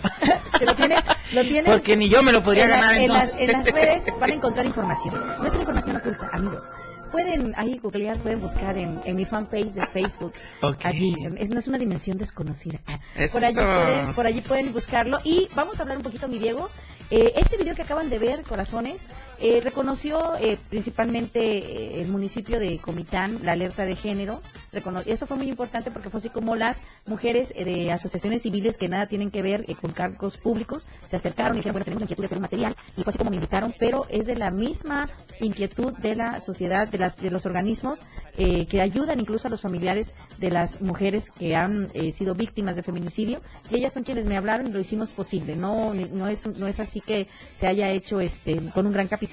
Que 0.59 0.65
lo 0.65 0.75
tiene, 0.75 0.95
lo 1.33 1.41
tiene 1.43 1.69
Porque 1.71 1.95
ni 1.97 2.09
yo 2.09 2.23
me 2.23 2.31
lo 2.31 2.43
podría 2.43 2.65
en 2.65 2.69
la- 2.71 2.75
ganar 2.77 3.01
en 3.01 3.07
las, 3.13 3.39
en 3.39 3.51
las 3.51 3.65
redes 3.65 4.05
van 4.19 4.29
a 4.31 4.33
encontrar 4.33 4.65
información. 4.65 5.15
No 5.39 5.45
es 5.45 5.53
una 5.53 5.61
información 5.61 5.95
oculta, 5.97 6.29
amigos. 6.33 6.71
Pueden 7.11 7.53
ahí 7.57 7.77
googlear, 7.81 8.17
pueden 8.19 8.41
buscar 8.41 8.77
en, 8.77 8.99
en 9.05 9.15
mi 9.15 9.23
fanpage 9.23 9.71
de 9.73 9.87
Facebook. 9.87 10.33
Ok. 10.61 10.85
Allí, 10.85 11.15
es, 11.37 11.49
no 11.49 11.59
es 11.59 11.67
una 11.69 11.77
dimensión 11.77 12.17
desconocida. 12.17 12.79
Ah, 12.85 12.99
Eso. 13.15 13.33
Por 13.39 13.45
allí, 13.45 13.55
pueden, 13.55 14.13
por 14.13 14.27
allí 14.27 14.41
pueden 14.41 14.73
buscarlo. 14.73 15.19
Y 15.23 15.47
vamos 15.55 15.79
a 15.79 15.83
hablar 15.83 15.97
un 15.97 16.03
poquito, 16.03 16.27
mi 16.27 16.37
Diego. 16.37 16.69
Eh, 17.09 17.31
este 17.37 17.55
video 17.55 17.73
que 17.75 17.83
acaban 17.83 18.09
de 18.09 18.19
ver, 18.19 18.41
Corazones, 18.43 19.07
eh, 19.39 19.61
reconoció 19.63 20.35
eh, 20.39 20.57
principalmente 20.69 21.39
eh, 21.57 22.01
el 22.01 22.07
municipio 22.09 22.59
de 22.59 22.77
Comitán 22.79 23.39
la 23.43 23.53
alerta 23.53 23.85
de 23.85 23.95
género. 23.95 24.41
Recono- 24.73 25.03
esto 25.05 25.25
fue 25.27 25.37
muy 25.37 25.47
importante 25.49 25.91
porque 25.91 26.09
fue 26.09 26.19
así 26.19 26.29
como 26.29 26.55
las 26.55 26.81
mujeres 27.05 27.53
eh, 27.55 27.65
de 27.65 27.91
asociaciones 27.91 28.41
civiles 28.41 28.77
que 28.77 28.89
nada 28.89 29.07
tienen 29.07 29.31
que 29.31 29.41
ver 29.41 29.65
eh, 29.67 29.75
con 29.75 29.91
cargos 29.91 30.37
públicos 30.37 30.87
se 31.05 31.15
acercaron 31.15 31.53
y 31.55 31.59
dijeron, 31.59 31.73
bueno, 31.73 31.85
tenemos 31.85 32.03
inquietud 32.03 32.23
de 32.23 32.25
hacer 32.25 32.39
material. 32.39 32.75
Y 32.95 33.03
fue 33.03 33.11
así 33.11 33.17
como 33.17 33.29
me 33.29 33.35
invitaron, 33.37 33.73
pero 33.79 34.05
es 34.09 34.25
de 34.25 34.35
la 34.35 34.51
misma 34.51 35.09
inquietud 35.39 35.93
de 35.93 36.15
la 36.15 36.39
sociedad, 36.39 36.87
de, 36.87 36.97
las, 36.97 37.17
de 37.17 37.31
los 37.31 37.45
organismos 37.45 38.03
eh, 38.37 38.65
que 38.67 38.81
ayudan 38.81 39.19
incluso 39.19 39.47
a 39.47 39.51
los 39.51 39.61
familiares 39.61 40.13
de 40.39 40.51
las 40.51 40.81
mujeres 40.81 41.29
que 41.29 41.55
han 41.55 41.89
sido 42.11 42.35
víctimas 42.35 42.75
de 42.75 42.83
feminicidio. 42.83 43.39
Ellas 43.71 43.93
son 43.93 44.03
quienes 44.03 44.25
me 44.25 44.37
hablaron 44.37 44.67
y 44.67 44.71
lo 44.71 44.79
hicimos 44.79 45.11
posible. 45.13 45.55
No, 45.55 45.93
no, 45.93 46.27
es, 46.27 46.45
no 46.47 46.67
es 46.67 46.79
así 46.79 47.01
que 47.01 47.27
se 47.55 47.67
haya 47.67 47.89
hecho 47.91 48.19
este 48.19 48.57
con 48.73 48.85
un 48.85 48.93
gran 48.93 49.07
capital, 49.07 49.26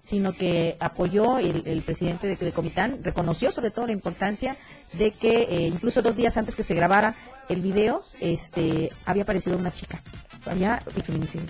sino 0.00 0.32
que 0.32 0.76
apoyó 0.80 1.38
el, 1.38 1.62
el 1.66 1.82
presidente 1.82 2.26
de, 2.26 2.36
de 2.36 2.52
Comitán, 2.52 3.00
reconoció 3.02 3.50
sobre 3.50 3.70
todo 3.70 3.86
la 3.86 3.92
importancia 3.92 4.56
de 4.92 5.10
que 5.10 5.42
eh, 5.42 5.66
incluso 5.66 6.02
dos 6.02 6.16
días 6.16 6.36
antes 6.36 6.54
que 6.54 6.62
se 6.62 6.74
grabara 6.74 7.14
el 7.48 7.60
video, 7.60 8.00
este 8.20 8.90
había 9.06 9.22
aparecido 9.22 9.56
una 9.56 9.70
chica. 9.70 10.02
Había 10.46 10.78
feminicidio. 11.04 11.46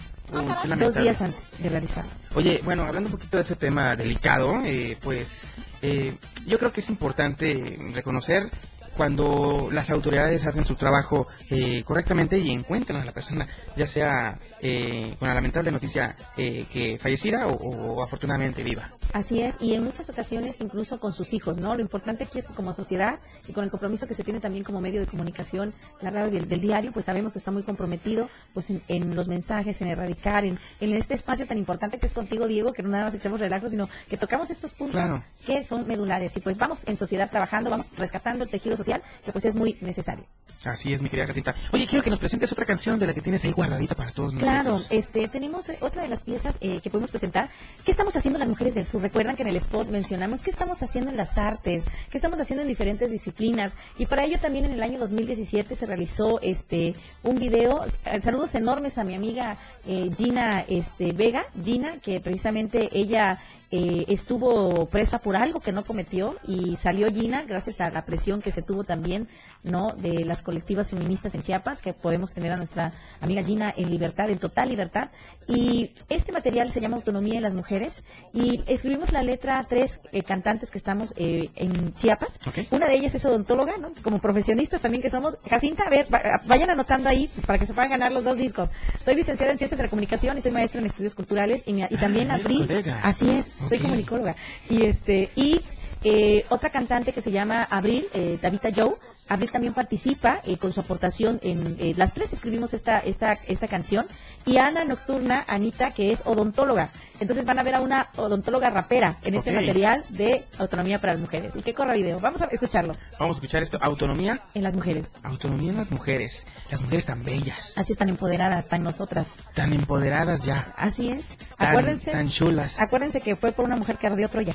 Qué 0.63 0.77
Dos 0.77 0.95
días 0.95 1.21
antes 1.21 1.61
de 1.61 1.69
realizarlo. 1.69 2.11
Oye, 2.35 2.61
bueno, 2.65 2.85
hablando 2.85 3.09
un 3.09 3.13
poquito 3.13 3.37
de 3.37 3.43
ese 3.43 3.57
tema 3.57 3.97
delicado, 3.97 4.61
eh, 4.65 4.97
pues 5.03 5.43
eh, 5.83 6.15
yo 6.47 6.59
creo 6.59 6.73
que 6.73 6.81
es 6.81 6.89
importante 6.89 7.77
reconocer 7.93 8.51
cuando 8.97 9.69
las 9.71 9.91
autoridades 9.91 10.47
hacen 10.47 10.65
su 10.65 10.75
trabajo 10.75 11.27
eh, 11.51 11.83
correctamente 11.85 12.39
y 12.39 12.51
encuentran 12.51 13.01
a 13.01 13.05
la 13.05 13.13
persona, 13.13 13.47
ya 13.77 13.87
sea 13.87 14.39
eh, 14.61 15.15
con 15.19 15.29
la 15.29 15.35
lamentable 15.35 15.71
noticia 15.71 16.17
eh, 16.37 16.67
que 16.73 16.99
fallecida 16.99 17.47
o, 17.47 17.55
o 17.55 18.03
afortunadamente 18.03 18.63
viva. 18.63 18.91
Así 19.15 19.41
es, 19.41 19.57
y 19.61 19.75
en 19.75 19.85
muchas 19.85 20.09
ocasiones 20.11 20.61
incluso 20.61 21.01
con 21.01 21.13
sus 21.13 21.33
hijos, 21.33 21.59
¿no? 21.59 21.75
Lo 21.75 21.81
importante 21.81 22.25
aquí 22.25 22.39
es 22.39 22.47
que 22.47 22.53
como 22.55 22.73
sociedad 22.75 23.19
y 23.49 23.53
con 23.53 23.65
el 23.65 23.71
compromiso 23.71 24.07
que 24.07 24.15
se 24.15 24.23
tiene 24.23 24.39
también 24.39 24.65
como 24.65 24.81
medio 24.83 25.01
de 25.01 25.07
comunicación, 25.07 25.73
la 26.03 26.11
radio 26.11 26.31
del, 26.31 26.47
del 26.49 26.61
diario, 26.61 26.93
pues 26.93 27.07
sabemos 27.07 27.33
que 27.33 27.39
está 27.39 27.51
muy 27.51 27.63
comprometido 27.63 28.29
pues 28.53 28.69
en, 28.71 28.83
en 28.89 29.17
los 29.17 29.27
mensajes, 29.27 29.81
en 29.81 29.89
erradicar, 29.89 30.45
en, 30.45 30.59
en 30.81 30.93
este 30.93 31.15
espacio 31.15 31.47
tan 31.47 31.57
importante 31.57 31.99
que 31.99 32.07
es 32.07 32.13
contigo, 32.13 32.47
Diego, 32.47 32.73
que 32.75 32.83
no 32.83 32.91
nada 32.91 33.05
más 33.05 33.15
echamos 33.15 33.41
relajo, 33.41 33.69
sino 33.71 33.89
que 34.09 34.17
tocamos 34.19 34.51
estos 34.51 34.73
puntos 34.75 34.95
Claro. 34.97 35.25
que 35.47 35.65
son 35.65 35.87
medulares. 35.87 36.37
Y 36.37 36.41
pues 36.41 36.59
vamos 36.59 36.83
en 36.87 36.97
sociedad 36.99 37.31
trabajando, 37.31 37.71
vamos 37.71 37.89
rescatando 37.97 38.45
el 38.45 38.51
tejido 38.51 38.77
social, 38.77 39.03
que 39.25 39.33
pues 39.33 39.47
es 39.47 39.55
muy 39.55 39.79
necesario. 39.81 40.27
Así 40.65 40.93
es, 40.93 41.01
mi 41.01 41.09
querida 41.09 41.27
Jacinta. 41.27 41.55
Oye, 41.73 41.87
quiero 41.87 42.03
que 42.05 42.11
nos 42.11 42.19
presentes 42.19 42.53
otra 42.53 42.67
canción 42.67 42.99
de 42.99 43.07
la 43.07 43.15
que 43.15 43.23
tienes 43.23 43.43
ahí 43.45 43.53
guardadita 43.53 43.95
para 43.95 44.13
todos 44.13 44.35
Claro, 44.35 44.73
nosotros. 44.73 44.89
este, 44.91 45.29
tenemos 45.29 45.69
eh, 45.71 45.79
otra 45.81 46.03
de 46.03 46.09
las 46.09 46.25
piezas 46.25 46.57
eh, 46.61 46.81
que 46.83 46.91
podemos 46.91 47.11
presentar. 47.11 47.49
¿Qué 47.85 47.91
estamos 47.91 48.15
haciendo 48.17 48.39
las 48.39 48.49
mujeres 48.49 48.75
del 48.75 48.85
sur? 48.85 48.98
Recuerdan 49.01 49.37
que 49.37 49.43
en 49.43 49.49
el 49.49 49.57
spot 49.57 49.89
mencionamos 49.89 50.43
qué 50.43 50.51
estamos 50.51 50.83
haciendo 50.83 51.11
en 51.11 51.17
las 51.17 51.39
artes, 51.39 51.85
qué 52.11 52.19
estamos 52.19 52.41
haciendo 52.41 52.63
en 52.63 52.69
diferentes 52.69 53.11
disciplinas. 53.11 53.77
Y 53.99 54.07
para 54.07 54.25
ello 54.25 54.39
también 54.41 54.65
en 54.65 54.73
el 54.73 54.83
año 54.83 54.99
2017 54.99 55.75
se 55.75 55.87
realizó 55.87 56.41
este 56.41 56.95
un 57.23 57.39
video. 57.39 57.85
Eh, 58.05 58.21
Saludos 58.21 58.55
enormes 58.55 58.99
a 58.99 59.05
mi 59.05 59.15
amiga 59.15 59.57
eh, 59.87 60.11
Gina 60.17 60.65
este, 60.69 61.13
Vega, 61.13 61.47
Gina, 61.63 61.99
que 61.99 62.21
precisamente 62.21 62.89
ella 62.93 63.39
eh, 63.71 64.05
estuvo 64.09 64.87
presa 64.87 65.19
por 65.19 65.37
algo 65.37 65.61
que 65.61 65.73
no 65.73 65.85
cometió 65.85 66.37
y 66.47 66.77
salió 66.77 67.11
Gina 67.13 67.43
gracias 67.43 67.81
a 67.81 67.91
la 67.91 68.05
presión 68.07 68.41
que 68.41 68.51
se 68.51 68.63
tuvo 68.63 68.85
también 68.85 69.29
no 69.63 69.93
de 69.93 70.25
las 70.25 70.41
colectivas 70.43 70.91
feministas 70.91 71.35
en 71.35 71.43
Chiapas 71.43 71.83
que 71.83 71.93
podemos 71.93 72.33
tener 72.33 72.53
a 72.53 72.57
nuestra 72.57 72.93
amiga 73.21 73.43
Gina 73.43 73.73
en 73.77 73.91
libertad 73.91 74.31
en 74.31 74.39
total 74.39 74.69
libertad. 74.71 75.11
Y 75.47 75.93
este 76.09 76.33
material 76.33 76.71
se 76.71 76.81
llama 76.81 76.97
autonomía 76.97 77.37
en 77.37 77.43
las 77.43 77.55
mujeres 77.55 78.03
y 78.33 78.63
escribimos 78.67 79.13
la 79.13 79.23
letra 79.23 79.63
tres 79.69 80.01
eh, 80.13 80.23
cantantes 80.23 80.71
que 80.71 80.79
estamos 80.79 81.13
eh, 81.17 81.51
en 81.57 81.93
Chiapas. 81.95 82.39
Una 82.71 82.87
de 82.87 82.95
ellas 82.97 83.15
es 83.15 83.25
odontóloga 83.25 83.77
no 83.79 83.93
como 84.03 84.19
profesionistas 84.19 84.81
también 84.83 85.03
que 85.03 85.11
somos. 85.11 85.37
Jacinta 85.49 85.85
a 85.85 85.91
ver 85.91 86.07
va- 86.13 86.23
vayan 86.47 86.71
anotando 86.71 87.09
ahí 87.09 87.29
para 87.47 87.59
que 87.59 87.67
se 87.67 87.75
puedan 87.75 87.91
ganar 87.91 88.13
los 88.13 88.25
dos 88.25 88.37
discos. 88.37 88.71
Soy 89.03 89.15
licenciada 89.15 89.53
en 89.53 89.59
ciencias 89.59 89.77
de 89.79 89.85
la 89.85 89.91
comunicación 89.91 90.37
y 90.39 90.43
soy 90.43 90.53
maestra 90.53 90.81
en 90.81 90.87
estudios 90.87 91.15
culturales 91.15 91.63
y, 91.67 91.73
mi- 91.73 91.87
y 91.89 91.97
también 91.97 92.31
Ah, 92.31 92.35
abrí 92.37 92.59
colega. 92.59 93.01
así 93.03 93.29
es 93.31 93.55
soy 93.67 93.79
comunicóloga. 93.79 94.37
Y 94.69 94.85
este 94.85 95.31
y 95.35 95.61
eh, 96.05 96.45
otra 96.49 96.71
cantante 96.71 97.13
que 97.13 97.21
se 97.21 97.31
llama 97.31 97.67
Abril, 97.71 98.07
eh, 98.15 98.39
Davita 98.41 98.69
Joe, 98.75 98.95
Abril 99.29 99.51
también 99.51 99.75
participa 99.75 100.41
eh, 100.45 100.57
con 100.57 100.73
su 100.73 100.81
aportación 100.81 101.39
en 101.43 101.77
eh, 101.79 101.95
las 101.97 102.15
tres 102.15 102.33
escribimos 102.33 102.73
esta 102.75 102.99
esta 103.01 103.33
esta 103.47 103.69
canción 103.69 104.07
y 104.47 104.59
Ana 104.59 104.85
Nocturna, 104.85 105.45
Anita 105.49 105.93
que 105.93 106.13
es 106.13 106.23
odontóloga. 106.25 106.91
Entonces 107.21 107.45
van 107.45 107.59
a 107.59 107.63
ver 107.65 107.75
a 107.75 107.81
una 107.81 108.09
odontóloga 108.17 108.71
rapera 108.71 109.17
en 109.25 109.35
este 109.35 109.51
material 109.53 110.05
de 110.11 110.45
autonomía 110.59 111.01
para 111.01 111.15
las 111.15 111.21
mujeres. 111.21 111.57
Y 111.57 111.63
que 111.63 111.75
corra 111.75 111.95
video. 111.95 112.21
Vamos 112.21 112.41
a 112.43 112.45
escucharlo 112.47 112.95
Vamos 113.19 113.37
a 113.37 113.39
escuchar 113.39 113.63
esto. 113.63 113.77
Autonomía. 113.81 114.41
en 114.55 114.63
las 114.63 114.77
mujeres. 114.77 115.07
Autonomía 115.25 115.71
en 115.73 115.77
las 115.79 115.91
mujeres. 115.91 116.47
Las 116.71 116.81
mujeres 116.81 117.07
tan 117.07 117.25
bellas, 117.25 117.75
Así 117.77 117.93
están 117.93 118.09
empoderadas, 118.09 118.69
tan 118.69 118.83
nosotras. 118.85 119.27
tan 119.55 119.73
empoderadas 119.73 120.43
ya. 120.45 120.73
Así 120.77 121.11
es. 121.11 121.31
Tan- 121.57 121.69
acuérdense. 121.69 122.11
tan 122.13 122.29
chulas. 122.29 122.81
Acuérdense 122.81 123.21
que 123.21 123.35
fue 123.35 123.51
por 123.53 123.65
una 123.65 123.75
mujer 123.77 123.99
que 123.99 124.07
ardió 124.07 124.29
Troya. 124.29 124.55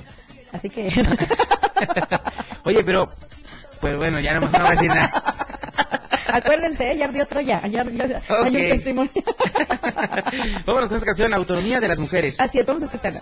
Así 0.54 0.70
que 0.70 0.88
Oye, 2.64 2.84
pero, 2.84 3.12
pues 3.82 3.98
bueno, 3.98 4.20
ya 4.22 4.36
no, 4.36 4.42
no 4.42 4.48
voy 4.52 4.68
a 4.68 4.72
decir 4.72 4.88
nada. 4.90 5.12
acuérdense, 6.28 6.92
ella 6.92 7.06
ardió 7.06 7.26
Troya. 7.26 7.60
Ayer, 7.64 7.86
ayer- 7.88 8.22
hay 8.30 8.42
un 8.42 8.48
Ok. 8.48 8.54
testimonio. 8.54 9.12
Vámonos 10.66 10.88
con 10.90 10.96
esta 10.96 11.06
canción, 11.06 11.34
Autonomía 11.34 11.80
de 11.80 11.88
las 11.90 12.00
Mujeres. 12.00 12.40
Así 12.40 12.60
es, 12.60 12.66
vamos 12.66 12.84
a 12.84 12.86
escucharla. 12.86 13.20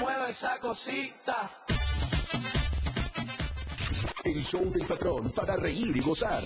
Mueve 0.00 0.30
esa 0.30 0.58
cosita. 0.58 1.50
El 4.24 4.42
show 4.44 4.64
del 4.72 4.86
patrón 4.86 5.30
para 5.32 5.56
reír 5.56 5.96
y 5.96 6.00
gozar. 6.00 6.42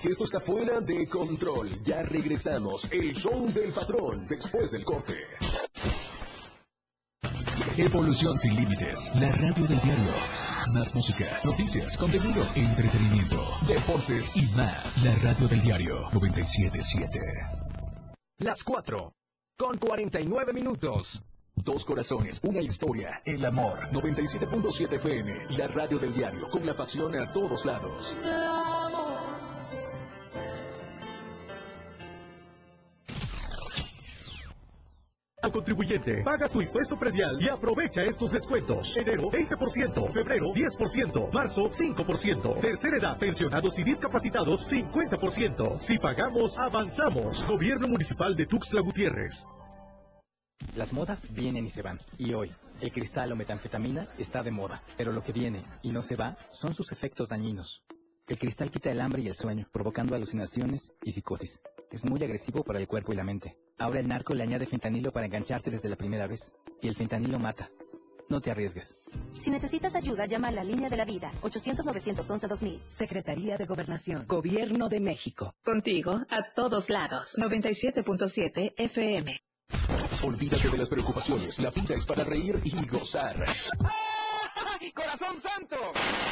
Esto 0.00 0.24
está 0.24 0.40
fuera 0.40 0.80
de 0.80 1.06
control. 1.06 1.82
Ya 1.82 2.02
regresamos. 2.02 2.90
El 2.90 3.14
show 3.14 3.52
del 3.52 3.72
patrón 3.72 4.26
después 4.26 4.70
del 4.70 4.84
corte. 4.84 5.14
Evolución 7.76 8.36
sin 8.38 8.54
límites. 8.54 9.10
La 9.14 9.30
radio 9.32 9.66
del 9.66 9.80
diario. 9.80 10.12
Más 10.72 10.94
música, 10.94 11.40
noticias, 11.44 11.96
contenido, 11.98 12.46
entretenimiento, 12.54 13.42
deportes 13.66 14.32
y 14.36 14.46
más. 14.56 15.04
La 15.04 15.14
radio 15.30 15.48
del 15.48 15.60
diario 15.60 16.08
977. 16.12 17.18
Las 18.38 18.64
4. 18.64 19.12
Con 19.58 19.76
49 19.76 20.52
minutos. 20.52 21.22
Dos 21.54 21.84
corazones, 21.84 22.40
una 22.44 22.60
historia, 22.60 23.20
el 23.26 23.44
amor. 23.44 23.90
97.7 23.92 24.94
FM, 24.94 25.56
la 25.58 25.68
radio 25.68 25.98
del 25.98 26.14
diario, 26.14 26.48
con 26.48 26.64
la 26.64 26.74
pasión 26.74 27.14
a 27.14 27.30
todos 27.30 27.66
lados. 27.66 28.16
Contribuyente. 35.50 36.22
Paga 36.22 36.48
tu 36.48 36.60
impuesto 36.60 36.98
predial 36.98 37.40
y 37.40 37.48
aprovecha 37.48 38.02
estos 38.02 38.32
descuentos. 38.32 38.96
Enero 38.96 39.30
20%, 39.30 40.12
febrero 40.12 40.46
10%, 40.52 41.32
marzo 41.32 41.70
5%. 41.70 42.60
Tercera 42.60 42.96
edad, 42.96 43.18
pensionados 43.18 43.78
y 43.78 43.84
discapacitados 43.84 44.72
50%. 44.72 45.78
Si 45.78 45.98
pagamos, 45.98 46.58
avanzamos. 46.58 47.46
Gobierno 47.46 47.88
Municipal 47.88 48.36
de 48.36 48.46
Tuxtla 48.46 48.80
Gutiérrez. 48.80 49.48
Las 50.76 50.92
modas 50.92 51.26
vienen 51.30 51.66
y 51.66 51.70
se 51.70 51.82
van. 51.82 51.98
Y 52.18 52.34
hoy, 52.34 52.50
el 52.80 52.92
cristal 52.92 53.32
o 53.32 53.36
metanfetamina 53.36 54.08
está 54.18 54.42
de 54.42 54.50
moda. 54.50 54.82
Pero 54.96 55.12
lo 55.12 55.22
que 55.22 55.32
viene 55.32 55.62
y 55.82 55.90
no 55.90 56.02
se 56.02 56.16
va 56.16 56.36
son 56.50 56.74
sus 56.74 56.92
efectos 56.92 57.30
dañinos. 57.30 57.82
El 58.28 58.38
cristal 58.38 58.70
quita 58.70 58.90
el 58.90 59.00
hambre 59.00 59.22
y 59.22 59.28
el 59.28 59.34
sueño, 59.34 59.66
provocando 59.72 60.14
alucinaciones 60.14 60.92
y 61.02 61.12
psicosis. 61.12 61.60
Es 61.92 62.06
muy 62.06 62.22
agresivo 62.24 62.64
para 62.64 62.78
el 62.78 62.88
cuerpo 62.88 63.12
y 63.12 63.16
la 63.16 63.22
mente. 63.22 63.58
Ahora 63.78 64.00
el 64.00 64.08
narco 64.08 64.32
le 64.34 64.42
añade 64.42 64.64
fentanilo 64.64 65.12
para 65.12 65.26
engancharte 65.26 65.70
desde 65.70 65.90
la 65.90 65.96
primera 65.96 66.26
vez. 66.26 66.52
Y 66.80 66.88
el 66.88 66.96
fentanilo 66.96 67.38
mata. 67.38 67.70
No 68.30 68.40
te 68.40 68.50
arriesgues. 68.50 68.96
Si 69.38 69.50
necesitas 69.50 69.94
ayuda, 69.94 70.24
llama 70.24 70.48
a 70.48 70.52
la 70.52 70.64
línea 70.64 70.88
de 70.88 70.96
la 70.96 71.04
vida, 71.04 71.30
800-911-2000. 71.42 72.80
Secretaría 72.86 73.58
de 73.58 73.66
Gobernación, 73.66 74.26
Gobierno 74.26 74.88
de 74.88 75.00
México. 75.00 75.54
Contigo, 75.62 76.22
a 76.30 76.52
todos 76.54 76.88
lados. 76.88 77.36
97.7 77.36 78.72
FM. 78.74 79.38
Olvídate 80.22 80.70
de 80.70 80.78
las 80.78 80.88
preocupaciones. 80.88 81.58
La 81.58 81.70
vida 81.70 81.94
es 81.94 82.06
para 82.06 82.24
reír 82.24 82.58
y 82.64 82.86
gozar. 82.86 83.44
¡Corazón 85.12 85.38
santo! 85.38 85.76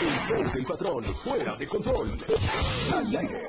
El 0.00 0.18
show 0.20 0.52
del 0.54 0.64
patrón, 0.64 1.14
fuera 1.14 1.54
de 1.54 1.66
control. 1.66 2.16
Al 2.94 3.16
aire. 3.16 3.46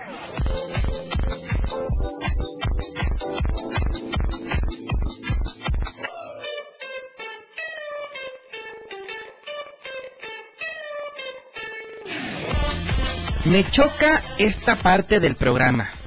Me 13.46 13.70
choca 13.70 14.22
esta 14.38 14.76
parte 14.76 15.22
del 15.22 15.36
programa. 15.38 16.01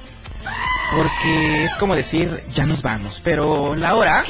Porque 0.93 1.65
es 1.65 1.75
como 1.75 1.95
decir, 1.95 2.31
ya 2.53 2.65
nos 2.65 2.81
vamos. 2.81 3.21
Pero 3.23 3.75
la 3.75 3.95
hora 3.95 4.23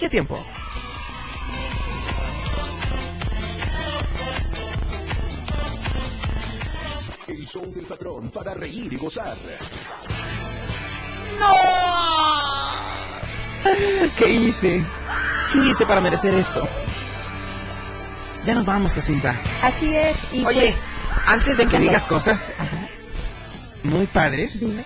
¿Qué 0.00 0.08
tiempo? 0.08 0.44
Show 7.56 7.72
del 7.74 7.86
patrón 7.86 8.28
para 8.30 8.54
reír 8.54 8.92
y 8.92 8.96
gozar. 8.96 9.36
¡No! 11.40 11.54
¿Qué 14.18 14.28
hice? 14.30 14.84
¿Qué 15.52 15.58
hice 15.70 15.86
para 15.86 16.00
merecer 16.00 16.34
esto? 16.34 16.68
Ya 18.44 18.54
nos 18.54 18.64
vamos, 18.64 18.94
Jacinta. 18.94 19.40
Así 19.62 19.96
es. 19.96 20.16
Y 20.32 20.44
Oye, 20.44 20.60
pues, 20.60 20.76
antes 21.26 21.56
de 21.56 21.66
que 21.66 21.78
digas 21.78 22.04
cosas 22.04 22.52
muy 23.82 24.06
padres, 24.06 24.80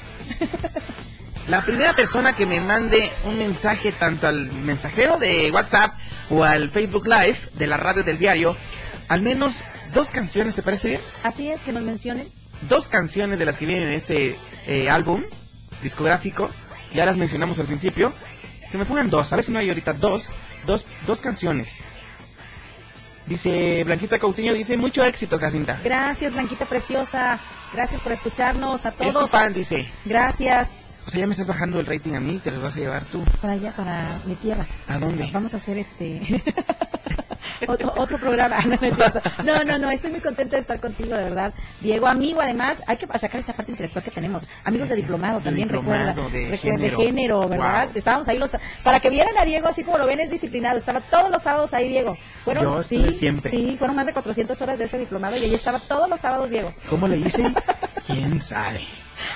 la 1.48 1.62
primera 1.62 1.94
persona 1.94 2.34
que 2.34 2.46
me 2.46 2.60
mande 2.60 3.10
un 3.24 3.36
mensaje 3.38 3.92
tanto 3.92 4.28
al 4.28 4.50
mensajero 4.52 5.18
de 5.18 5.50
WhatsApp 5.50 5.92
o 6.30 6.44
al 6.44 6.70
Facebook 6.70 7.06
Live 7.06 7.38
de 7.54 7.66
la 7.66 7.76
radio 7.76 8.02
del 8.02 8.18
diario, 8.18 8.56
al 9.08 9.22
menos 9.22 9.62
dos 9.92 10.10
canciones, 10.10 10.54
¿te 10.54 10.62
parece 10.62 10.88
bien? 10.88 11.00
así 11.24 11.50
es 11.50 11.62
que 11.62 11.72
nos 11.72 11.82
mencionen. 11.82 12.26
Dos 12.68 12.88
canciones 12.88 13.38
de 13.38 13.44
las 13.46 13.56
que 13.58 13.66
vienen 13.66 13.88
en 13.88 13.94
este 13.94 14.36
eh, 14.66 14.90
álbum 14.90 15.22
discográfico, 15.82 16.50
ya 16.94 17.04
las 17.06 17.16
mencionamos 17.16 17.58
al 17.58 17.66
principio, 17.66 18.12
que 18.70 18.78
me 18.78 18.84
pongan 18.84 19.08
dos, 19.10 19.32
a 19.32 19.36
ver 19.36 19.44
si 19.44 19.50
no 19.52 19.58
hay 19.58 19.68
ahorita 19.68 19.94
dos, 19.94 20.28
dos, 20.66 20.84
dos 21.06 21.20
canciones. 21.20 21.82
Dice 23.26 23.84
Blanquita 23.84 24.18
Coutinho, 24.18 24.52
dice 24.54 24.76
mucho 24.76 25.04
éxito, 25.04 25.38
Jacinta. 25.38 25.80
Gracias, 25.84 26.32
Blanquita 26.32 26.64
Preciosa. 26.66 27.38
Gracias 27.72 28.00
por 28.00 28.12
escucharnos 28.12 28.84
a 28.86 28.88
Es 28.90 28.96
tu 28.96 29.04
todos. 29.12 29.30
fan, 29.30 29.52
dice. 29.52 29.90
Gracias. 30.04 30.70
O 31.06 31.10
sea, 31.10 31.20
ya 31.20 31.26
me 31.26 31.32
estás 31.32 31.46
bajando 31.46 31.80
el 31.80 31.86
rating 31.86 32.14
a 32.14 32.20
mí, 32.20 32.38
te 32.42 32.50
los 32.50 32.62
vas 32.62 32.76
a 32.76 32.80
llevar 32.80 33.04
tú. 33.06 33.22
Para 33.40 33.54
allá, 33.54 33.72
para 33.76 34.04
mi 34.26 34.34
tierra. 34.36 34.66
¿A 34.86 34.98
dónde? 34.98 35.28
Vamos 35.32 35.52
a 35.54 35.56
hacer 35.56 35.78
este 35.78 36.20
otro, 37.66 37.92
otro 37.96 38.18
programa. 38.18 38.58
No, 38.70 38.78
no, 39.44 39.58
no, 39.58 39.64
no, 39.64 39.78
no, 39.78 39.90
estoy 39.90 40.10
muy 40.10 40.20
contenta 40.20 40.56
de 40.56 40.62
estar 40.62 40.80
contigo, 40.80 41.14
de 41.16 41.24
verdad. 41.24 41.52
Diego, 41.80 42.06
amigo, 42.06 42.40
además, 42.40 42.82
hay 42.86 42.96
que 42.96 43.06
sacar 43.18 43.40
esa 43.40 43.52
parte 43.52 43.72
intelectual 43.72 44.04
que 44.04 44.10
tenemos. 44.10 44.46
Amigos 44.64 44.88
de 44.88 44.96
diplomado 44.96 45.38
de 45.38 45.44
también, 45.44 45.68
diplomado, 45.68 46.06
recuerda. 46.06 46.28
de 46.30 46.48
Recuerda, 46.50 46.78
género. 46.78 46.98
género, 46.98 47.48
¿verdad? 47.48 47.86
Wow. 47.88 47.96
Estábamos 47.96 48.28
ahí 48.28 48.38
los... 48.38 48.56
Para 48.82 49.00
que 49.00 49.10
vieran 49.10 49.36
a 49.38 49.44
Diego 49.44 49.68
así 49.68 49.82
como 49.82 49.98
lo 49.98 50.06
ven, 50.06 50.20
es 50.20 50.30
disciplinado. 50.30 50.78
Estaba 50.78 51.00
todos 51.00 51.30
los 51.30 51.42
sábados 51.42 51.72
ahí, 51.74 51.88
Diego. 51.88 52.16
Fueron, 52.44 52.64
Yo 52.64 52.82
sí, 52.82 53.12
siempre. 53.12 53.50
Sí, 53.50 53.76
fueron 53.78 53.96
más 53.96 54.06
de 54.06 54.12
400 54.12 54.60
horas 54.60 54.78
de 54.78 54.84
ese 54.84 54.98
diplomado 54.98 55.36
y 55.36 55.40
ahí 55.44 55.54
estaba 55.54 55.78
todos 55.78 56.08
los 56.08 56.20
sábados, 56.20 56.50
Diego. 56.50 56.72
¿Cómo 56.88 57.08
le 57.08 57.16
hice? 57.18 57.52
¿Quién 58.06 58.40
sabe? 58.40 58.86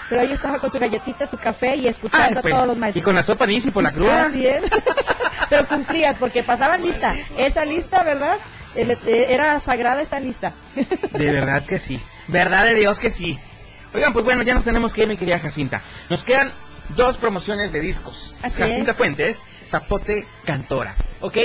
Pero 0.09 0.21
ahí 0.23 0.33
estaba 0.33 0.59
con 0.59 0.71
su 0.71 0.79
galletita, 0.79 1.27
su 1.27 1.37
café 1.39 1.77
y 1.77 1.89
escuchando 1.89 2.27
Ay, 2.27 2.35
a 2.39 2.41
pues, 2.43 2.55
todos 2.55 2.67
los 2.67 2.77
y 2.77 2.81
maestros. 2.81 3.05
con 3.05 3.15
la 3.15 3.23
sopa 3.23 3.47
de 3.47 3.73
por 3.73 3.83
la 3.83 3.93
cruda. 3.93 4.25
Así 4.27 4.47
es. 4.47 4.63
Pero 5.51 5.67
cumplías 5.67 6.19
porque 6.19 6.43
pasaban 6.43 6.83
lista. 6.83 7.15
Esa 7.37 7.65
lista, 7.65 8.03
¿verdad? 8.03 8.37
Eh, 8.77 9.27
Era 9.29 9.61
sagrada 9.61 10.03
esa 10.03 10.19
lista. 10.21 10.53
De 11.13 11.31
verdad 11.31 11.65
que 11.67 11.79
sí. 11.79 12.01
Verdad 12.29 12.65
de 12.65 12.75
Dios 12.75 12.99
que 12.99 13.11
sí. 13.11 13.39
Oigan, 13.95 14.13
pues 14.13 14.25
bueno, 14.25 14.43
ya 14.43 14.55
nos 14.55 14.65
tenemos 14.65 14.93
que 14.93 15.03
ir, 15.03 15.09
mi 15.09 15.17
querida 15.17 15.39
Jacinta. 15.39 15.83
Nos 16.11 16.25
quedan 16.25 16.51
dos 16.97 17.17
promociones 17.19 17.73
de 17.73 17.81
discos. 17.81 18.35
Así 18.43 18.61
Jacinta 18.61 18.91
es. 18.93 18.97
Fuentes, 18.97 19.45
Zapote 19.65 20.27
Cantora. 20.45 20.95
¿Ok? 21.21 21.37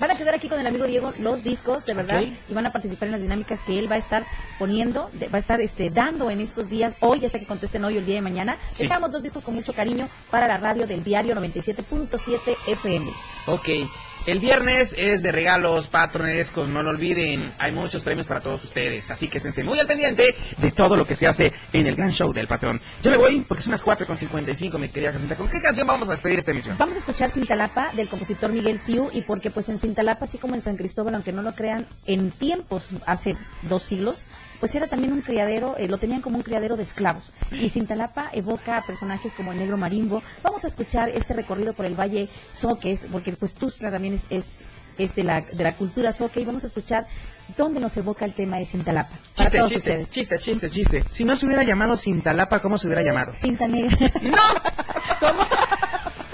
Van 0.00 0.10
a 0.10 0.16
quedar 0.16 0.34
aquí 0.34 0.48
con 0.48 0.58
el 0.58 0.66
amigo 0.66 0.86
Diego 0.86 1.12
los 1.20 1.44
discos, 1.44 1.84
de 1.86 1.94
verdad, 1.94 2.20
y 2.48 2.52
van 2.54 2.66
a 2.66 2.72
participar 2.72 3.06
en 3.06 3.12
las 3.12 3.22
dinámicas 3.22 3.62
que 3.62 3.78
él 3.78 3.90
va 3.90 3.94
a 3.94 3.98
estar 3.98 4.24
poniendo, 4.58 5.08
de- 5.14 5.28
va 5.28 5.36
a 5.36 5.40
estar 5.40 5.60
este, 5.60 5.88
dando 5.90 6.30
en 6.30 6.40
estos 6.40 6.68
días, 6.68 6.96
hoy, 7.00 7.20
ya 7.20 7.30
sea 7.30 7.38
que 7.40 7.46
contesten 7.46 7.84
hoy 7.84 7.96
o 7.96 7.98
el 8.00 8.06
día 8.06 8.16
de 8.16 8.22
mañana. 8.22 8.56
Sí. 8.72 8.82
Dejamos 8.84 9.12
dos 9.12 9.22
discos 9.22 9.44
con 9.44 9.54
mucho 9.54 9.72
cariño 9.72 10.08
para 10.30 10.48
la 10.48 10.56
radio 10.58 10.86
del 10.86 11.04
diario 11.04 11.34
97.7 11.36 12.56
FM. 12.66 13.10
Ok. 13.46 13.68
El 14.26 14.38
viernes 14.38 14.94
es 14.96 15.22
de 15.22 15.32
regalos 15.32 15.88
patronescos, 15.88 16.70
no 16.70 16.82
lo 16.82 16.88
olviden. 16.88 17.52
Hay 17.58 17.72
muchos 17.72 18.02
premios 18.02 18.26
para 18.26 18.40
todos 18.40 18.64
ustedes, 18.64 19.10
así 19.10 19.28
que 19.28 19.36
esténse 19.36 19.62
muy 19.62 19.78
al 19.78 19.86
pendiente 19.86 20.34
de 20.56 20.70
todo 20.70 20.96
lo 20.96 21.06
que 21.06 21.14
se 21.14 21.26
hace 21.26 21.52
en 21.74 21.86
el 21.86 21.94
gran 21.94 22.10
show 22.10 22.32
del 22.32 22.46
patrón. 22.46 22.80
Yo 23.02 23.10
le 23.10 23.18
voy 23.18 23.44
porque 23.46 23.62
son 23.62 23.72
las 23.72 23.84
4.55, 23.84 24.78
mi 24.78 24.88
querida 24.88 25.12
Jacinta. 25.12 25.36
¿Con 25.36 25.50
qué 25.50 25.60
canción 25.60 25.86
vamos 25.86 26.08
a 26.08 26.12
despedir 26.12 26.38
esta 26.38 26.52
emisión? 26.52 26.78
Vamos 26.78 26.94
a 26.94 27.00
escuchar 27.00 27.30
Cintalapa 27.30 27.92
del 27.94 28.08
compositor 28.08 28.50
Miguel 28.50 28.78
Siu 28.78 29.10
y 29.12 29.20
porque 29.20 29.50
pues 29.50 29.68
en 29.68 29.78
Cintalapa, 29.78 30.24
así 30.24 30.38
como 30.38 30.54
en 30.54 30.62
San 30.62 30.78
Cristóbal, 30.78 31.14
aunque 31.16 31.32
no 31.32 31.42
lo 31.42 31.52
crean, 31.52 31.86
en 32.06 32.30
tiempos, 32.30 32.94
hace 33.04 33.36
dos 33.60 33.82
siglos, 33.82 34.24
pues 34.58 34.74
era 34.74 34.86
también 34.86 35.12
un 35.12 35.20
criadero, 35.20 35.76
eh, 35.76 35.86
lo 35.86 35.98
tenían 35.98 36.22
como 36.22 36.38
un 36.38 36.42
criadero 36.42 36.78
de 36.78 36.84
esclavos. 36.84 37.34
Y 37.50 37.68
Cintalapa 37.68 38.30
evoca 38.32 38.78
a 38.78 38.82
personajes 38.86 39.34
como 39.34 39.52
el 39.52 39.58
negro 39.58 39.76
marimbo. 39.76 40.22
Vamos 40.42 40.64
a 40.64 40.68
escuchar 40.68 41.10
este 41.10 41.34
recorrido 41.34 41.74
por 41.74 41.84
el 41.84 41.94
Valle 41.94 42.30
Soques, 42.50 43.04
porque 43.12 43.34
pues 43.34 43.54
también 43.54 44.13
es, 44.14 44.26
es, 44.30 44.60
es 44.98 45.14
de, 45.14 45.24
la, 45.24 45.40
de 45.40 45.64
la 45.64 45.74
cultura 45.74 46.12
Soque 46.12 46.40
y 46.40 46.44
vamos 46.44 46.64
a 46.64 46.66
escuchar 46.66 47.06
dónde 47.56 47.80
nos 47.80 47.96
evoca 47.96 48.24
el 48.24 48.34
tema 48.34 48.58
de 48.58 48.64
Cintalapa. 48.64 49.16
Chiste, 49.34 49.58
chiste, 49.62 49.76
ustedes. 49.76 50.10
chiste, 50.10 50.38
chiste, 50.38 50.70
chiste. 50.70 51.04
Si 51.10 51.24
no 51.24 51.36
se 51.36 51.46
hubiera 51.46 51.62
llamado 51.62 51.96
Cintalapa, 51.96 52.60
¿cómo 52.60 52.78
se 52.78 52.86
hubiera 52.86 53.02
llamado? 53.02 53.32
Cinta 53.38 53.66
negra. 53.66 53.98
¡No! 54.22 54.36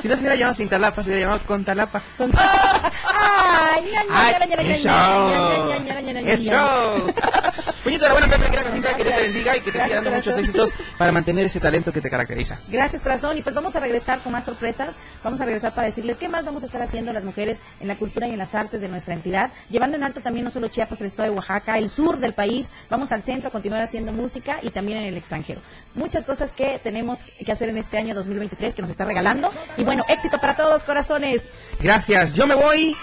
Si 0.00 0.08
no 0.08 0.14
se 0.16 0.20
hubiera 0.22 0.36
llamado 0.36 0.54
Cintalapa, 0.54 1.02
se 1.02 1.10
hubiera 1.10 1.26
llamado 1.26 1.46
Contalapa. 1.46 2.02
Ay, 2.18 3.82
ña, 3.84 4.02
ña, 4.04 4.08
Ay, 4.10 4.34
ña, 4.40 4.46
ña, 4.46 4.46
ña, 4.46 4.56
qué 4.56 4.68
ña, 4.68 4.74
show. 4.76 5.30
ña, 5.30 5.78
ña, 5.78 5.78
ña, 5.78 6.00
ña, 6.00 6.12
ña, 6.12 6.22
¡Qué 6.22 6.36
ña. 6.36 6.36
show! 6.38 7.14
Puñito 7.84 8.06
la 8.06 8.12
buena 8.12 8.28
Pepe, 8.28 8.50
que 8.50 8.56
la 8.56 8.96
que 8.96 9.04
Dios 9.04 9.14
te 9.16 9.22
bendiga 9.22 9.56
y 9.56 9.60
que 9.60 9.72
te 9.72 9.82
siga 9.84 9.94
dando 9.96 10.10
muchos 10.10 10.38
éxitos 10.38 10.70
para 10.98 11.12
mantener 11.12 11.46
ese 11.46 11.60
talento 11.60 11.92
que 11.92 12.00
te 12.00 12.10
caracteriza. 12.10 12.58
Gracias, 12.68 13.02
corazón. 13.02 13.38
Y 13.38 13.42
pues 13.42 13.54
vamos 13.54 13.74
a 13.76 13.80
regresar 13.80 14.20
con 14.22 14.32
más 14.32 14.44
sorpresas. 14.44 14.90
Vamos 15.22 15.40
a 15.40 15.44
regresar 15.44 15.74
para 15.74 15.86
decirles 15.88 16.18
qué 16.18 16.28
más 16.28 16.44
vamos 16.44 16.62
a 16.62 16.66
estar 16.66 16.82
haciendo 16.82 17.12
las 17.12 17.24
mujeres 17.24 17.62
en 17.80 17.88
la 17.88 17.96
cultura 17.96 18.26
y 18.28 18.32
en 18.32 18.38
las 18.38 18.54
artes 18.54 18.80
de 18.80 18.88
nuestra 18.88 19.14
entidad. 19.14 19.50
Llevando 19.70 19.96
en 19.96 20.04
alto 20.04 20.20
también 20.20 20.44
no 20.44 20.50
solo 20.50 20.68
Chiapas, 20.68 21.00
el 21.00 21.06
estado 21.08 21.30
de 21.30 21.36
Oaxaca, 21.36 21.76
el 21.78 21.90
sur 21.90 22.18
del 22.18 22.34
país. 22.34 22.68
Vamos 22.88 23.12
al 23.12 23.22
centro 23.22 23.48
a 23.48 23.52
continuar 23.52 23.82
haciendo 23.82 24.12
música 24.12 24.58
y 24.62 24.70
también 24.70 24.98
en 24.98 25.04
el 25.04 25.16
extranjero. 25.16 25.60
Muchas 25.94 26.24
cosas 26.24 26.52
que 26.52 26.78
tenemos 26.82 27.22
que 27.24 27.50
hacer 27.52 27.68
en 27.68 27.78
este 27.78 27.98
año 27.98 28.14
2023 28.14 28.74
que 28.74 28.82
nos 28.82 28.90
está 28.90 29.04
regalando. 29.04 29.50
Y 29.76 29.84
bueno, 29.90 30.04
éxito 30.08 30.38
para 30.38 30.54
todos, 30.54 30.84
corazones. 30.84 31.42
Gracias, 31.80 32.36
yo 32.36 32.46
me 32.46 32.54
voy 32.54 32.96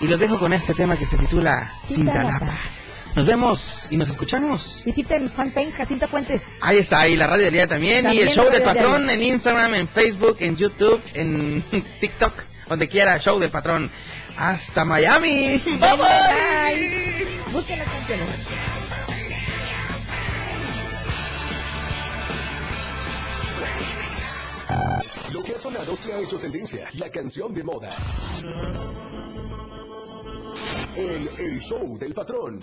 y 0.00 0.06
los 0.06 0.20
dejo 0.20 0.38
con 0.38 0.52
este 0.52 0.72
tema 0.72 0.96
que 0.96 1.04
se 1.04 1.16
titula 1.16 1.72
Cintalapa. 1.84 2.56
Nos 3.16 3.26
vemos 3.26 3.88
y 3.90 3.96
nos 3.96 4.08
escuchamos. 4.08 4.82
Visiten 4.86 5.28
fanpage 5.30 5.72
Jacinta 5.72 6.06
Fuentes. 6.06 6.46
Ahí 6.60 6.78
está, 6.78 7.00
ahí 7.00 7.16
la 7.16 7.26
radio 7.26 7.46
del 7.46 7.54
día 7.54 7.66
también, 7.66 8.04
También 8.04 8.24
y 8.24 8.30
el 8.30 8.32
show 8.32 8.48
del 8.50 8.62
patrón 8.62 9.10
en 9.10 9.20
Instagram, 9.20 9.74
en 9.74 9.88
Facebook, 9.88 10.36
en 10.38 10.56
YouTube, 10.56 11.02
en 11.14 11.64
TikTok, 12.00 12.32
donde 12.68 12.86
quiera, 12.86 13.18
show 13.18 13.40
del 13.40 13.50
patrón. 13.50 13.90
Hasta 14.36 14.84
Miami. 14.84 15.60
Bye 15.64 15.76
bye. 15.76 15.98
Bye. 15.98 17.28
Busquen 17.52 17.80
las 17.80 17.88
canciones. 17.88 18.77
Lo 25.32 25.42
que 25.42 25.52
ha 25.52 25.58
sonado 25.58 25.94
se 25.96 26.12
ha 26.12 26.20
hecho 26.20 26.38
tendencia. 26.38 26.88
La 26.94 27.10
canción 27.10 27.54
de 27.54 27.62
moda. 27.62 27.90
El 30.96 31.60
show 31.60 31.98
del 31.98 32.12
patrón. 32.14 32.60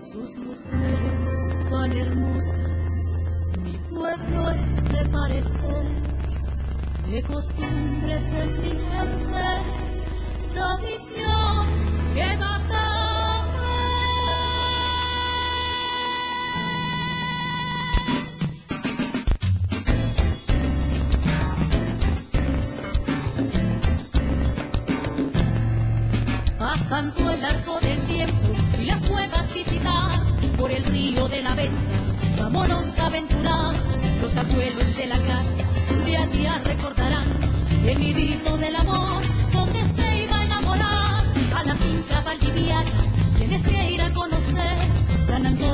Sus 0.00 0.36
mujeres 0.36 1.30
tan 1.70 1.92
hermosas, 1.92 3.08
mi 3.62 3.78
pueblo 3.88 4.50
es 4.50 4.82
de 4.84 5.08
parecer, 5.08 5.84
de 7.08 7.22
costumbres 7.22 8.32
es 8.32 8.58
mi 8.58 8.70
gente, 8.70 9.62
tradición 10.52 11.49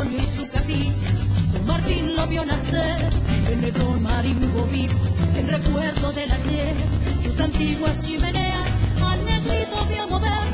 Y 0.05 0.23
su 0.25 0.47
capilla. 0.49 1.09
Don 1.53 1.67
Martín 1.67 2.15
lo 2.15 2.27
vio 2.27 2.45
nacer, 2.45 2.97
el 3.51 3.61
negrón 3.63 4.03
marimbo 4.03 4.67
vivo, 4.67 4.95
el 5.37 5.49
recuerdo 5.49 6.13
del 6.13 6.31
ayer, 6.31 6.75
sus 7.23 7.41
antiguas 7.41 8.03
chimeneas, 8.03 8.71
al 9.03 9.25
negrito 9.25 9.87
vio 9.89 10.07
mover 10.09 10.46